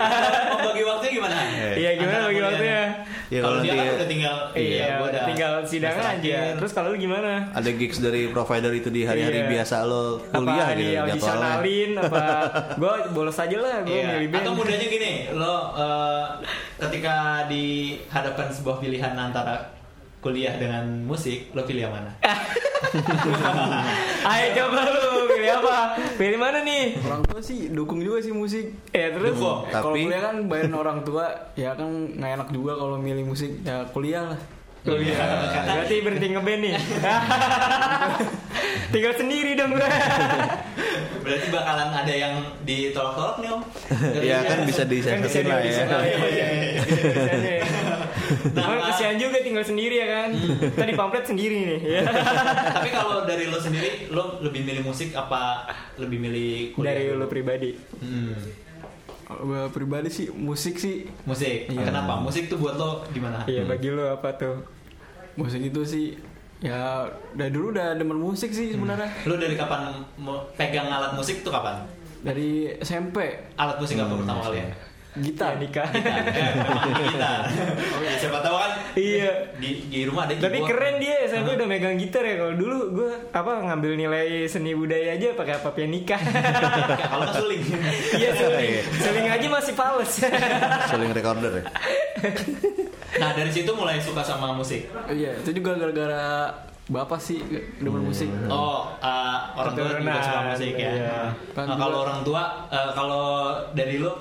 [0.51, 1.35] membagi waktunya gimana?
[1.77, 2.83] Iya gimana bagi waktunya?
[3.31, 6.11] Ya, kalau dia kan nanti- udah tinggal Iya, gua udah tinggal sidang aja.
[6.11, 6.51] akhir.
[6.59, 7.47] Terus kalau lu gimana?
[7.49, 9.47] Ada gigs dari provider itu di hari-hari Iya.
[9.49, 11.01] biasa lo kuliah apa gitu di jadwalnya.
[11.07, 12.25] auditionalin apa
[12.81, 14.07] gue bolos aja lah gue Iya.
[14.13, 16.25] milih band Atau mudahnya gini, lo eh,
[16.77, 17.15] ketika
[17.47, 19.79] dihadapkan sebuah pilihan antara
[20.21, 22.13] kuliah dengan musik, lo pilih yang mana?
[24.31, 28.69] ayo coba lu pilih apa pilih mana nih Orang tua sih dukung juga sih musik.
[28.93, 29.65] ya terus Dukung.
[29.67, 33.49] Kalau Tapi- kuliah kan bayarin orang tua, ya kan nggak enak juga kalau milih musik.
[33.65, 34.39] Ya kuliah lah.
[34.81, 35.13] kuliah
[35.61, 36.73] berarti berhenti ngeband nih
[38.89, 39.85] tinggal sendiri dong gue
[41.21, 43.61] Berarti bakalan ada yang ditolak-tolak nih om?
[44.25, 46.01] Ya kan bisa kan bisa disensorin lah bisa ya.
[46.01, 46.81] iya, iya, iya.
[47.61, 47.90] Ya.
[48.31, 48.87] Nah, Cuman ah.
[48.91, 50.29] kesian juga tinggal sendiri ya kan
[50.71, 52.01] tadi pamflet sendiri nih ya.
[52.79, 55.67] Tapi kalau dari lo sendiri, lo lebih milih musik apa
[55.99, 56.95] lebih milih kuliah?
[56.95, 58.35] dari lu pribadi Hmm.
[59.31, 61.07] Gue pribadi sih musik sih.
[61.23, 61.71] Musik.
[61.71, 61.87] Iya.
[61.87, 62.19] Kenapa?
[62.19, 63.47] Musik tuh buat lo gimana?
[63.47, 64.59] iya bagi lu apa tuh
[65.39, 66.05] Musik itu sih
[66.59, 69.07] ya dari dulu udah demen musik sih sebenarnya.
[69.23, 70.03] Lo dari kapan
[70.59, 71.87] pegang alat musik tuh kapan?
[72.21, 73.17] Dari SMP
[73.57, 74.67] Alat musik apa pertama kali ya?
[75.19, 75.59] Gitar.
[75.59, 76.21] Ya, nikah Gitar.
[77.03, 77.39] Gitar.
[77.95, 81.67] Oh iya, siapa tahu kan iya di, di rumah ada Tapi keren dia SMP udah
[81.67, 82.39] megang gitar ya.
[82.39, 86.15] Kalau dulu gue apa ngambil nilai seni budaya aja pakai apa pianika.
[87.11, 87.63] Kalau nggak suling.
[88.15, 88.71] Iya seling.
[88.97, 90.11] Seling aja masih fals.
[90.91, 91.63] Suling recorder ya.
[93.19, 94.87] Nah dari situ mulai suka sama musik.
[95.11, 96.23] Iya, itu juga gara-gara
[96.87, 97.39] bapak sih
[97.79, 98.27] demen musik.
[98.47, 100.91] Oh, uh, orang tua juga Keturunan, suka musik ya.
[100.91, 101.17] iya.
[101.55, 103.25] Kan Nah, kalau orang tua, uh, kalau
[103.71, 104.11] dari lu,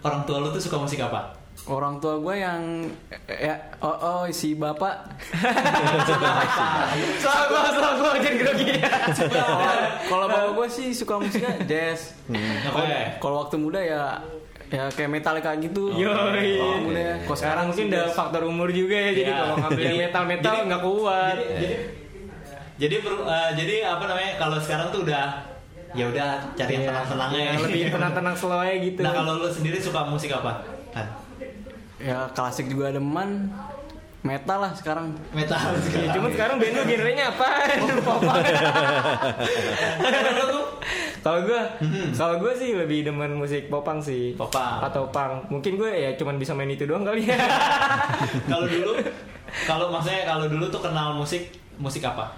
[0.00, 1.34] orang tua lu tuh suka musik apa?
[1.66, 2.86] Orang tua gue yang
[3.28, 4.94] ya oh, oh si bapak
[7.20, 8.66] Soal gue, soal gue jadi grogi.
[10.06, 12.14] kalau bapak gue sih suka musiknya jazz.
[12.64, 13.00] Kalau Oke.
[13.20, 14.02] kalau waktu muda ya
[14.68, 15.92] ya kayak Metallica gitu.
[15.92, 16.56] Yoi.
[16.56, 17.14] Kalau muda ya.
[17.24, 19.10] Kalau Sekarang mungkin sih udah faktor umur juga ya.
[19.12, 19.36] Jadi Iya.
[19.36, 21.36] kalau ngambil metal-metal nggak kuat.
[21.36, 21.76] Jadi, jadi,
[22.78, 24.32] jadi, uh, jadi apa namanya?
[24.38, 25.24] Kalau sekarang tuh udah,
[25.90, 26.90] ya udah cari yang Iya.
[26.90, 27.40] tenang-tenangnya.
[27.40, 29.00] Iya, lebih tenang-tenang slow aja gitu.
[29.00, 30.52] Nah kalau lu sendiri suka musik apa?
[30.92, 31.06] Han?
[31.98, 33.48] Ya klasik juga demen.
[34.18, 35.14] Metal lah sekarang.
[35.30, 36.10] Metal Ya, sekarang.
[36.12, 37.48] cuman sekarang band lu genrenya apa?
[38.04, 38.42] Popang.
[41.18, 41.60] Kalau gue,
[42.12, 44.32] kalau gue sih lebih demen musik popang sih.
[44.34, 44.80] Popang.
[44.80, 45.42] Atau pang.
[45.48, 47.36] Mungkin gue ya cuman bisa main itu doang kali ya.
[48.50, 48.92] kalau dulu,
[49.70, 52.32] kalau maksudnya kalau dulu tuh kenal musik musik apa?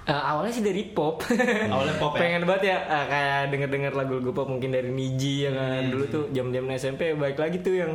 [0.00, 1.20] Eh, awalnya sih dari pop.
[1.72, 2.20] Awalnya pop ya?
[2.24, 5.86] Pengen banget ya eh, kayak denger-denger lagu-lagu pop mungkin dari Niji ya kan.
[5.86, 5.90] Hmm.
[5.92, 7.92] Dulu tuh jam-jam SMP baik lagi tuh yang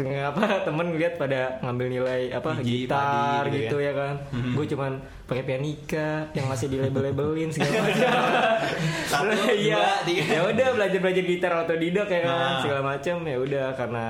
[0.00, 3.92] apa temen lihat pada ngambil nilai apa Niji, gitar padi gitu gitu, ya.
[3.92, 4.14] ya, kan.
[4.32, 4.52] Hmm.
[4.56, 4.92] Gue cuman
[5.28, 9.24] pakai pianika yang masih di label-labelin segala macam.
[9.52, 9.80] Iya.
[10.08, 12.60] Ya udah belajar-belajar gitar otodidak ya kan Nah.
[12.64, 14.06] segala macam ya udah karena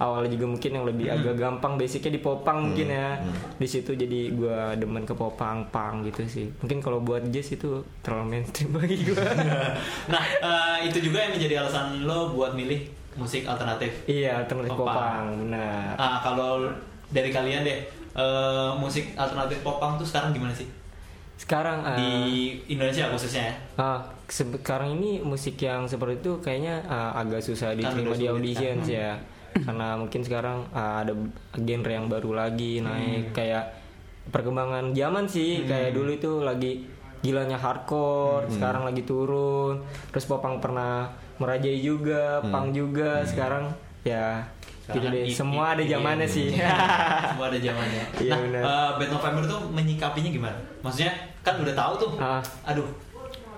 [0.00, 3.20] awalnya juga mungkin yang lebih agak gampang basicnya di popang mungkin ya.
[3.56, 6.46] Di situ jadi gua demen ke popang pang gitu sih.
[6.60, 9.20] Mungkin kalau buat jazz itu terlalu mainstream bagi gua.
[10.12, 12.84] Nah, eh, itu juga yang menjadi alasan lo buat milih
[13.16, 13.92] musik alternatif.
[14.08, 14.88] iya alternatif Popang.
[14.96, 15.92] popang benar.
[16.00, 16.72] Ah, kalau
[17.12, 17.84] dari kalian deh,
[18.16, 20.64] eh, musik alternatif popang tuh sekarang gimana sih?
[21.36, 22.10] Sekarang eh, di
[22.70, 23.54] Indonesia khususnya ya?
[23.76, 23.98] ah,
[24.30, 28.86] sekarang ini musik yang seperti itu kayaknya ah, agak susah Kan diterima di sulit, auditions
[28.88, 29.18] ya
[29.54, 31.12] karena mungkin sekarang ah, ada
[31.54, 33.64] genre yang baru lagi naik kayak
[34.24, 36.72] perkembangan zaman sih kayak dulu itu lagi
[37.20, 43.70] gilanya hardcore sekarang lagi turun terus popang pernah merajai juga pang juga sekarang
[44.02, 44.42] ya
[44.84, 45.90] gitu deh i- semua i- ada iya.
[45.92, 46.48] zamannya sih
[47.32, 48.04] Semua ada zamannya.
[48.18, 48.62] Iya, nah, benar.
[48.62, 50.58] eh, Bad November tuh menyikapinya gimana?
[50.80, 51.10] Maksudnya
[51.40, 52.10] kan udah tahu tuh.
[52.20, 52.42] Ah.
[52.62, 52.84] Aduh,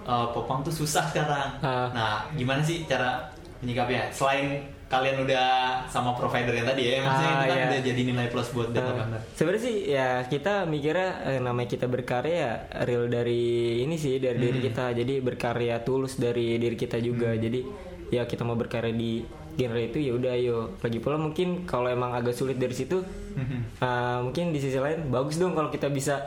[0.01, 1.59] eh, popang tuh susah sekarang.
[1.59, 1.91] Ah.
[1.91, 3.19] Nah, gimana sih cara
[3.59, 4.07] menyikapinya?
[4.09, 5.47] Selain kalian udah
[5.85, 7.67] sama provider yang tadi ya, maksudnya Ah, itu kan iya.
[7.67, 9.19] udah jadi nilai plus buat Bad Eh, November.
[9.33, 13.43] Sebenarnya sih ya kita mikirnya eh, namanya kita berkarya ya real dari
[13.81, 14.67] ini sih dari diri Hmm.
[14.67, 14.85] kita.
[14.93, 17.33] Jadi berkarya tulus dari diri kita juga.
[17.33, 17.65] Jadi
[18.09, 20.59] ya kita mau berkarya di genre itu ya udah ayo.
[20.79, 23.01] Lagi pula mungkin kalau emang agak sulit dari situ
[23.33, 23.59] Mhm.
[23.79, 26.23] eh, mungkin di sisi lain bagus dong kalau kita bisa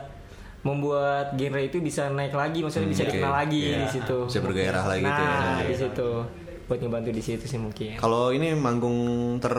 [0.58, 3.14] membuat genre itu bisa naik lagi maksudnya bisa oke.
[3.14, 3.78] dikenal lagi Iya.
[3.78, 4.18] di situ.
[4.26, 5.64] Bisa bergairah lagi nah, tuh ya.
[5.64, 6.10] di situ
[6.68, 7.96] buat ngebantu di situ sih mungkin.
[7.96, 8.98] Kalau ini manggung
[9.40, 9.56] ter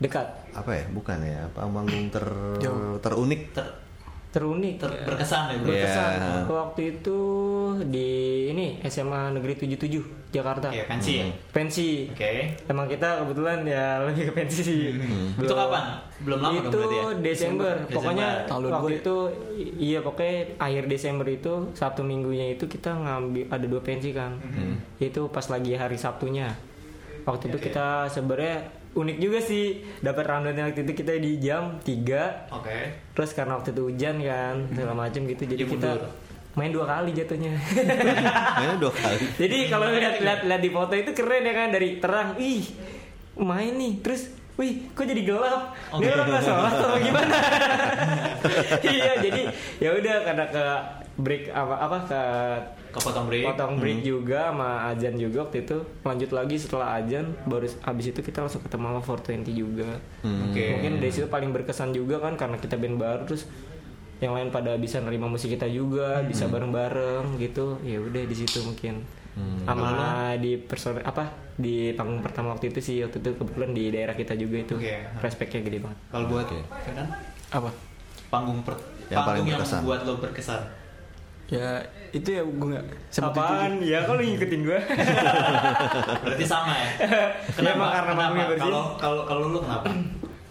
[0.00, 0.52] Dekat.
[0.52, 0.84] apa ya?
[0.92, 1.48] Bukan ya?
[1.48, 2.24] Apa manggung ter
[3.00, 3.52] terunik?
[3.56, 3.89] Ter-
[4.30, 4.78] Terunik.
[4.78, 5.54] ter- berkesan ya.
[5.54, 5.62] Iya.
[5.66, 6.12] Berkesan.
[6.46, 7.18] Waktu itu
[7.86, 8.08] di
[8.48, 10.70] ini SMA Negeri 77 Jakarta.
[10.70, 11.26] Oke, pensi ya.
[11.50, 12.06] Pensi.
[12.06, 12.54] Oke.
[12.64, 14.94] Emang kita kebetulan ya lebih ke pensi sih.
[15.34, 15.98] Itu kapan?
[16.22, 16.86] Belum lama itu ya?
[17.18, 17.18] Desember.
[17.20, 17.74] Desember.
[17.90, 19.16] Pokoknya Tahun waktu 2002 itu
[19.82, 24.38] iya pokoknya akhir Desember itu Sabtu minggunya itu kita ngambil ada dua pensi kan.
[24.96, 26.54] Itu pas lagi hari Sabtunya.
[27.20, 27.66] Waktu itu Oke.
[27.66, 29.64] kita sebenarnya unik juga sih
[29.98, 32.78] dapat rundown waktu itu kita di jam 3 Oke.
[33.12, 36.10] Terus karena waktu itu hujan kan segala macam gitu jadi Dia kita mundur.
[36.50, 37.54] main dua kali jatuhnya.
[38.58, 39.22] Mainnya dua kali.
[39.38, 42.66] jadi kalau lihat lihat lihat di foto itu keren ya kan dari terang, ih
[43.36, 44.22] main nih terus
[44.58, 45.72] Wih, kok jadi gelap?
[45.88, 46.12] Ini Oke.
[46.12, 47.32] orang nggak sholat atau gimana?
[48.92, 49.42] iya, jadi
[49.80, 50.64] ya udah karena ke
[51.20, 52.22] break apa apa ke
[52.90, 53.44] Kepotong break.
[53.46, 58.20] potong break juga sama azan juga waktu itu lanjut lagi setelah azan baru abis itu
[58.20, 60.50] kita langsung ketemu sama 420 juga Hmm.
[60.50, 60.64] Oke.
[60.74, 63.46] mungkin dari situ paling berkesan juga kan karena kita band baru terus
[64.18, 68.60] yang lain pada bisa nerima musik kita juga bisa bareng-bareng gitu ya udah di situ
[68.60, 69.00] mungkin
[69.62, 69.88] sama
[70.34, 74.34] di person apa di panggung pertama waktu itu sih waktu itu kebetulan di daerah kita
[74.34, 74.92] juga itu Oke.
[75.18, 76.46] respectnya gede banget Kalau buat.
[76.76, 77.08] Ferdan,
[77.48, 77.70] Apa?
[78.28, 78.74] panggung per,
[79.06, 79.80] Yang paling panggung yang berkesan.
[79.82, 80.60] buat lo berkesan.
[81.50, 84.78] Ya itu ya gue nggak sebut itu apaan ya kalau ngikutin gue
[86.26, 86.88] Berarti sama ya.
[87.62, 88.54] Ya, emang karena Kenapa?
[88.56, 89.86] Kalau kalau kalau lu kenapa?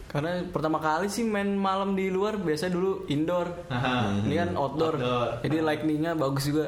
[0.09, 3.45] Karena pertama kali sih main malam di luar biasa dulu indoor.
[3.69, 4.25] Aha.
[4.25, 4.97] Ini kan outdoor.
[4.97, 5.27] Outdoor.
[5.45, 6.65] Jadi lightningnya bagus juga.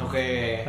[0.00, 0.64] Oke.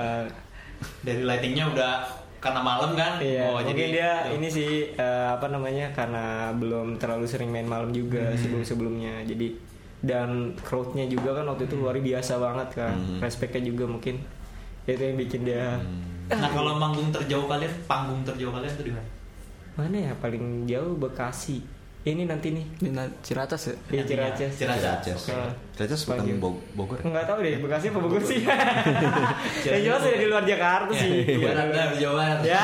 [1.02, 1.94] Dari lightingnya udah
[2.40, 3.20] karena malam kan?
[3.20, 7.68] Iya, oh, mungkin jadi dia ini sih eh, apa namanya karena belum terlalu sering main
[7.68, 8.40] malam juga Hmm.
[8.40, 9.24] sebelum sebelumnya.
[9.24, 9.56] Jadi
[10.00, 12.96] dan crowdnya juga kan waktu itu luar biasa banget kan.
[12.96, 13.20] Hmm.
[13.20, 14.16] Respectnya juga mungkin
[14.86, 15.78] itu yang bikin dia
[16.30, 19.10] Nah, kalau manggung terjauh kalian, panggung terjauh kalian tuh di mana?
[19.74, 21.58] mana ya paling jauh Bekasi.
[22.00, 22.66] Ini nanti nih.
[22.80, 23.76] Di Ciracas ya.
[23.92, 24.04] Iya.
[24.06, 24.52] Ciracas.
[24.56, 25.00] Ciracas.
[25.04, 25.22] Ciracas.
[25.30, 26.40] Nah, Ciracas bukan
[26.74, 26.96] Bogor.
[26.96, 27.04] ya?
[27.06, 28.40] Enggak tahu deh Bekasi apa Bogor sih.
[29.68, 31.12] yang jelas ya di luar Jakarta Ya, sih.
[31.28, 32.40] di barat Jawa Barat.
[32.46, 32.62] ya.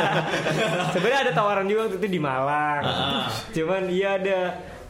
[0.94, 2.82] Sebenarnya ada tawaran juga waktu itu di Malang.
[2.82, 3.26] Ah.
[3.52, 4.40] Cuman iya ada.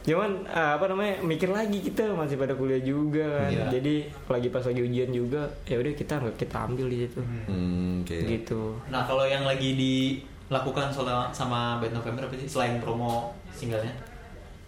[0.09, 3.51] Cuman ah, apa namanya mikir lagi kita masih pada kuliah juga kan.
[3.53, 3.65] Iya.
[3.77, 7.21] Jadi lagi pas lagi ujian juga ya udah kita nggak kita ambil di situ.
[7.21, 8.17] Hmm, oke.
[8.25, 8.61] Gitu.
[8.89, 13.93] Nah, kalau yang lagi dilakukan soal sama Bad November apa sih selain promo singlenya?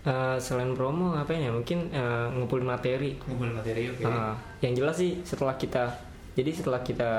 [0.06, 1.50] Eh, selain promo ngapain ya?
[1.50, 3.18] Mungkin eh, ngumpulin materi.
[3.26, 4.06] Ngumpulin materi oke.
[4.06, 5.90] Ah, yang jelas sih setelah kita
[6.32, 7.12] jadi setelah kita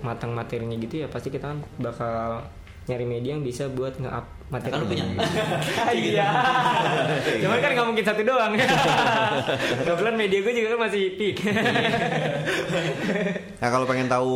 [0.00, 2.40] matang materinya gitu ya pasti kita kan bakal
[2.88, 4.24] nyari media yang bisa buat nge-up
[4.54, 4.70] materi.
[4.70, 5.04] Kan lu punya.
[5.94, 6.28] Iya.
[7.42, 8.52] Cuman kan nggak mungkin satu doang.
[9.86, 11.36] Kebetulan media gue juga kan masih peak.
[13.58, 14.34] Nah kalau pengen tahu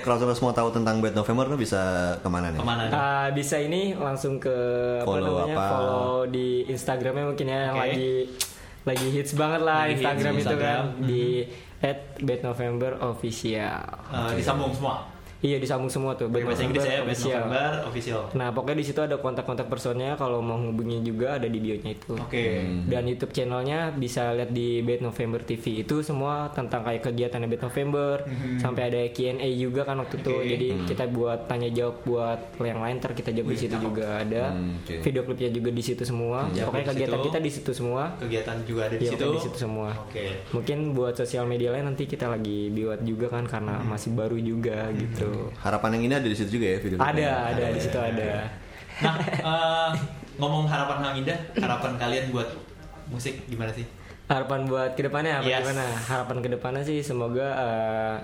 [0.00, 1.80] kalau terus mau tahu tentang Bad November tuh bisa
[2.16, 2.58] ke mana nih?
[2.58, 2.92] Ke mana nih?
[2.92, 4.56] Ah, bisa ini langsung ke
[5.02, 5.66] Follow apa namanya apa?
[5.68, 7.82] follow di Instagramnya mungkin ya yang Oke.
[7.84, 8.12] lagi
[8.80, 10.84] lagi hits banget lah Lagi hits Instagram di itu kan Instagram.
[10.88, 11.04] Hmm.
[11.04, 11.22] di
[12.20, 13.80] @bednovember_official.
[14.12, 14.96] Eh, disambung semua.
[15.40, 16.28] Iya disambung semua tuh.
[16.28, 17.40] Pakai bahasa Inggris ya, Official.
[17.42, 18.20] November official.
[18.34, 22.12] Nah pokoknya di situ ada kontak-kontak personnya kalau mau hubungi juga ada di bionya itu.
[22.12, 22.60] Oke.
[22.84, 27.62] Dan YouTube channelnya bisa lihat di Bad November TV itu semua tentang kayak kegiatan Bad
[27.62, 28.14] November
[28.56, 30.28] sampai ada Q&A juga kan waktu itu.
[30.30, 30.44] Oke.
[30.46, 34.52] Jadi kita buat tanya jawab buat yang lain ter kita jawab di situ juga ada.
[34.52, 34.94] Hmm, oke.
[35.00, 36.38] Video klipnya juga di situ semua.
[36.52, 37.26] Jawab Pokoknya kegiatan situ.
[37.26, 38.02] kita di situ semua.
[38.20, 39.24] Kegiatan juga ada di Iya, situ.
[39.26, 39.88] di situ semua.
[40.04, 40.24] Oke.
[40.52, 44.92] Mungkin buat sosial media lain nanti kita lagi buat juga kan karena masih baru juga
[44.92, 45.29] gitu.
[45.56, 47.32] Harapan yang ini ada di situ juga ya video Ada, klipnya?
[47.46, 48.28] ada di situ ada.
[49.00, 49.90] Nah, eh,
[50.36, 52.48] ngomong harapan Kang Indah, harapan kalian buat
[53.06, 53.84] musik gimana sih?
[54.26, 55.60] Harapan buat ke depannya apa Yes.
[55.60, 55.84] gimana?
[56.06, 58.16] Harapan ke depannya sih semoga eh,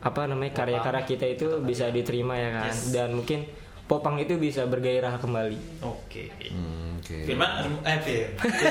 [0.00, 2.90] apa namanya karya-karya kita itu bisa diterima ya kan Yes.
[2.90, 3.46] dan mungkin
[3.86, 5.84] popang itu bisa bergairah kembali.
[5.84, 6.32] Oke.
[6.48, 7.26] Hmm, Oke.
[7.26, 7.50] Firman,
[7.82, 8.28] eh Fir.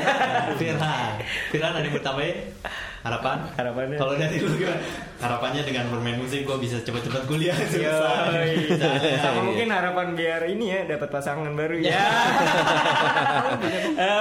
[0.59, 1.19] Firman,
[1.51, 2.37] Firman ada yang bertambahin?
[3.01, 3.37] Harapan?
[3.57, 3.97] Harapannya?
[3.97, 4.77] Kalau dari lu gimana?
[5.17, 7.57] Harapannya dengan bermain musik gue bisa cepet-cepet kuliah.
[7.61, 9.17] Misalnya.
[9.17, 11.97] Sama mungkin harapan biar ini ya dapat pasangan baru ya.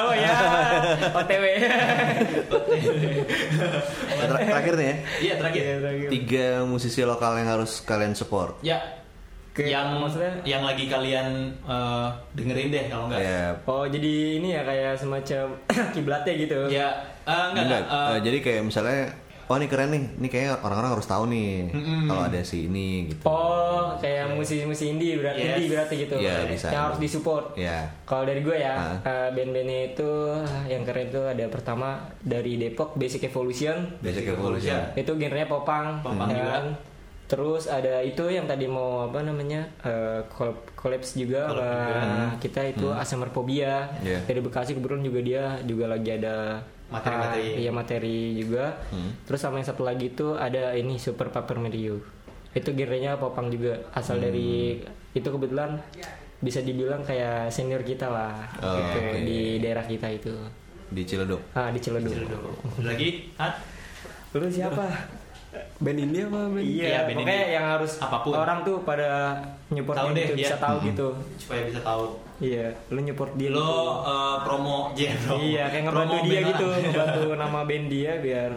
[0.09, 0.37] oh ya,
[1.13, 1.45] OTW.
[4.17, 4.97] Ter- terakhir nih ya.
[5.21, 5.65] Iya terakhir.
[6.09, 8.65] Tiga musisi lokal yang harus kalian support.
[8.65, 9.00] Ya.
[9.61, 10.33] Ke- yang maksudnya?
[10.43, 11.29] yang lagi kalian
[11.61, 13.21] eh, dengerin deh kalau enggak.
[13.21, 15.45] Ya, Oh jadi ini ya kayak semacam
[15.95, 16.59] kiblatnya gitu.
[16.69, 16.89] Ya,
[17.23, 17.83] eh, enggak, enggak.
[17.83, 19.01] enggak, eh, eh, jadi kayak misalnya,
[19.45, 22.07] oh ini keren nih, ini kayaknya orang-orang harus tahu nih Mm-mm.
[22.07, 23.23] kalau ada si ini gitu.
[23.25, 25.51] Oh kayak musisi-musisi indie berarti Yes.
[25.53, 26.15] indie berarti gitu.
[26.17, 26.67] Iya, bisa.
[26.69, 27.45] Yang harus disupport.
[27.55, 27.79] Ya.
[28.05, 31.89] Kalau dari gue ya, eh, band-bandnya itu ah, yang keren tuh ada pertama
[32.21, 33.99] dari Depok Basic Evolution.
[33.99, 34.79] Basic Evolution.
[34.95, 35.99] Itu genrenya popang.
[36.01, 36.37] Popang kan.
[36.37, 36.57] juga.
[37.31, 41.47] Terus ada itu yang tadi mau apa namanya eh, kol- collapse juga
[42.37, 44.19] kita itu Asmr Phobia Iya.
[44.25, 46.59] dari Bekasi kebetulan juga dia juga lagi ada
[46.91, 47.47] Materi-materi.
[47.47, 48.75] ah, iya materi juga.
[49.23, 52.03] Terus sama yang satu lagi itu ada ini Super Paper Mario.
[52.51, 55.79] Itu genrenya popang juga asal dari itu kebetulan
[56.37, 59.23] bisa dibilang kayak senior kita lah Oh, gitu, oke.
[59.23, 60.35] di daerah kita itu.
[60.89, 61.39] Di Ciledug.
[61.53, 62.11] Ah di Ciledug.
[62.11, 62.35] Ada
[62.83, 63.31] lagi?
[63.39, 63.55] Hat?
[64.35, 64.83] Lu siapa?
[65.77, 66.63] Band India apa band?
[66.63, 67.53] Iya, Iya, band pokoknya ini.
[67.53, 68.33] yang harus Apa pun.
[68.33, 69.09] orang tuh pada
[69.69, 70.45] nyupport Tahu dia deh, gitu, iya.
[70.45, 71.07] bisa tahu gitu.
[71.37, 72.03] Supaya bisa tahu.
[72.39, 73.49] Iya, lu nyupport dia.
[73.49, 73.75] Lo gitu.
[74.07, 74.79] eh, promo.
[74.95, 78.51] Iya, kayak ngebantu Promo dia band gitu, ngebantu nama band dia biar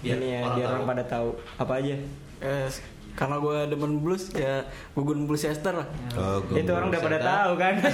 [0.00, 0.74] Biar ini ya, orang biar tahu.
[0.74, 1.96] orang pada tahu apa aja.
[2.40, 2.66] Eh,
[3.14, 4.54] karena gue demen blues ya
[4.90, 5.86] gugun blues Chester lah.
[6.12, 7.74] Oh, gue Itu orang udah pada tahu kan.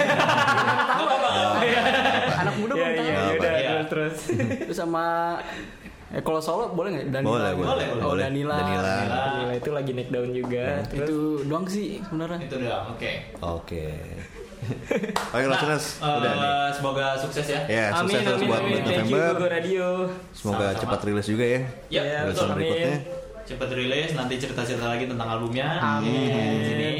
[0.97, 1.29] Apa?
[2.41, 3.05] Anak muda Iya, belum tahu.
[3.05, 3.37] iya, Apa?
[3.37, 3.71] udah Iya.
[3.85, 4.17] terus terus.
[4.65, 5.05] Terus sama
[6.11, 7.07] eh kalau solo boleh nggak?
[7.13, 7.31] Danila.
[7.31, 7.63] Boleh, gitu.
[7.63, 8.23] boleh, Oh, boleh.
[8.25, 8.57] Danila.
[8.57, 8.95] Danila.
[9.33, 10.65] Gila, itu lagi naik daun juga.
[10.85, 12.39] Terus Itu doang sih sebenarnya.
[12.43, 13.13] Itu udah, oke.
[13.41, 13.85] Oke.
[15.33, 16.53] Oke, listeners, eh, udah nih.
[16.77, 17.61] semoga sukses ya.
[17.65, 18.71] Ya, amin, sukses terus amin, buat amin.
[18.71, 19.33] Bad Thank you November.
[19.33, 19.87] Google Radio.
[20.31, 20.81] Semoga Sama-sama.
[20.85, 21.61] cepat rilis juga ya.
[21.89, 22.47] Ya, Ya, betul.
[22.53, 22.97] Berikutnya.
[23.43, 25.69] Cepat rilis, nanti cerita-cerita lagi tentang albumnya.
[25.81, 26.61] Amin.
[26.61, 26.91] Di sini.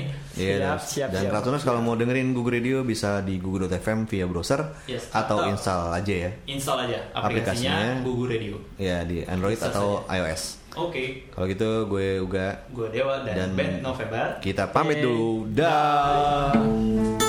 [0.41, 1.33] Iya, Siap, dan- siap, dan siap.
[1.35, 5.93] Ratuners kalau mau dengerin Google Radio bisa di google.fm via browser Yes, atau atau- install
[5.93, 6.31] aja ya.
[6.47, 8.03] Install aja aplikasinya, Aplikasinya.
[8.03, 8.55] Google Radio.
[8.77, 10.43] Ya di Android Bisa atau iOS.
[10.73, 14.39] Oke, Kalau gitu gue Uga gue Dewa dan, Dan- Band November.
[14.39, 15.05] kita pamit Yeay.
[15.05, 15.51] dulu.
[15.51, 16.55] Dah.
[16.55, 17.20] Mencoba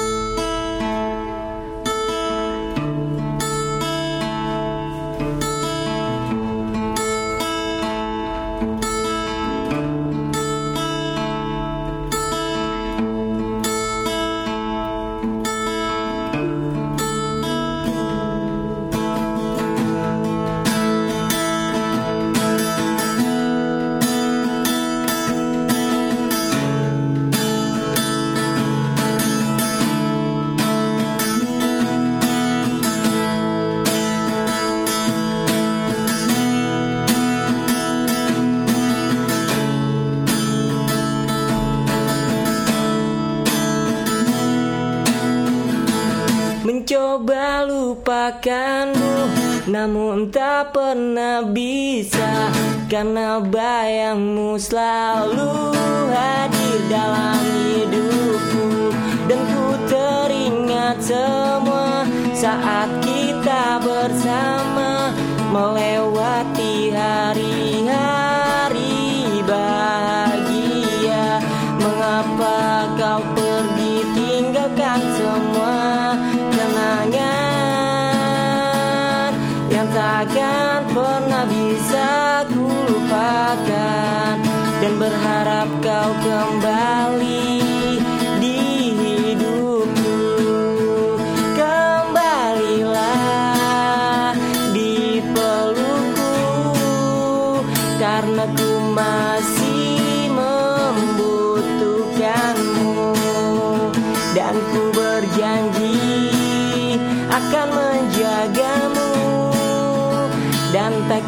[52.91, 55.60] Karena bayangmu selalu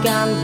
[0.04, 0.43] Dan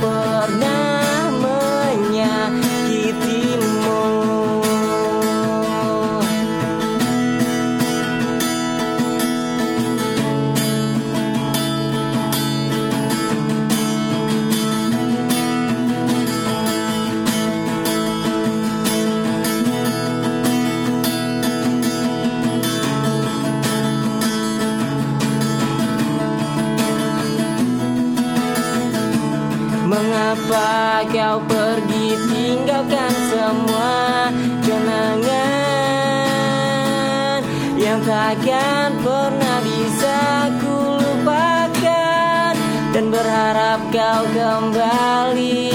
[44.49, 45.69] kembali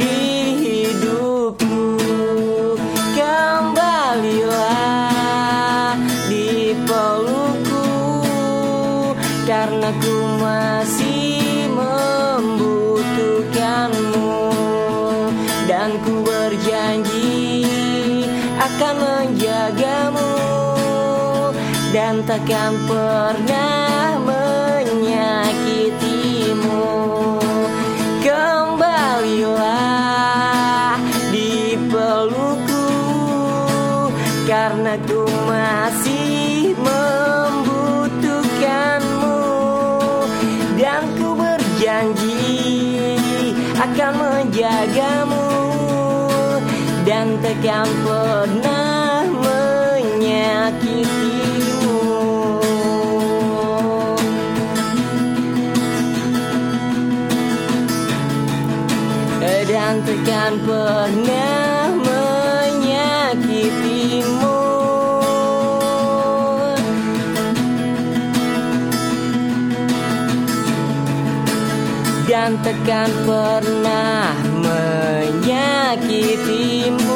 [0.00, 0.24] di
[0.56, 2.00] hidupku
[3.12, 4.72] Kembalilah
[6.32, 7.92] di pelukku
[9.44, 14.32] Karena ku masih membutuhkanmu.
[15.68, 17.68] Dan ku berjanji
[18.56, 20.32] akan menjagamu
[21.92, 23.89] Dan takkan pernah
[34.90, 39.38] Karena ku masih membutuhkanmu.
[40.82, 43.14] Dan ku berjanji
[43.78, 45.46] akan menjagamu.
[47.06, 51.06] Dan takkan pernah menyakitimu.
[59.70, 61.59] Dan takkan pernah
[72.58, 77.09] takkan pernah menyakitimu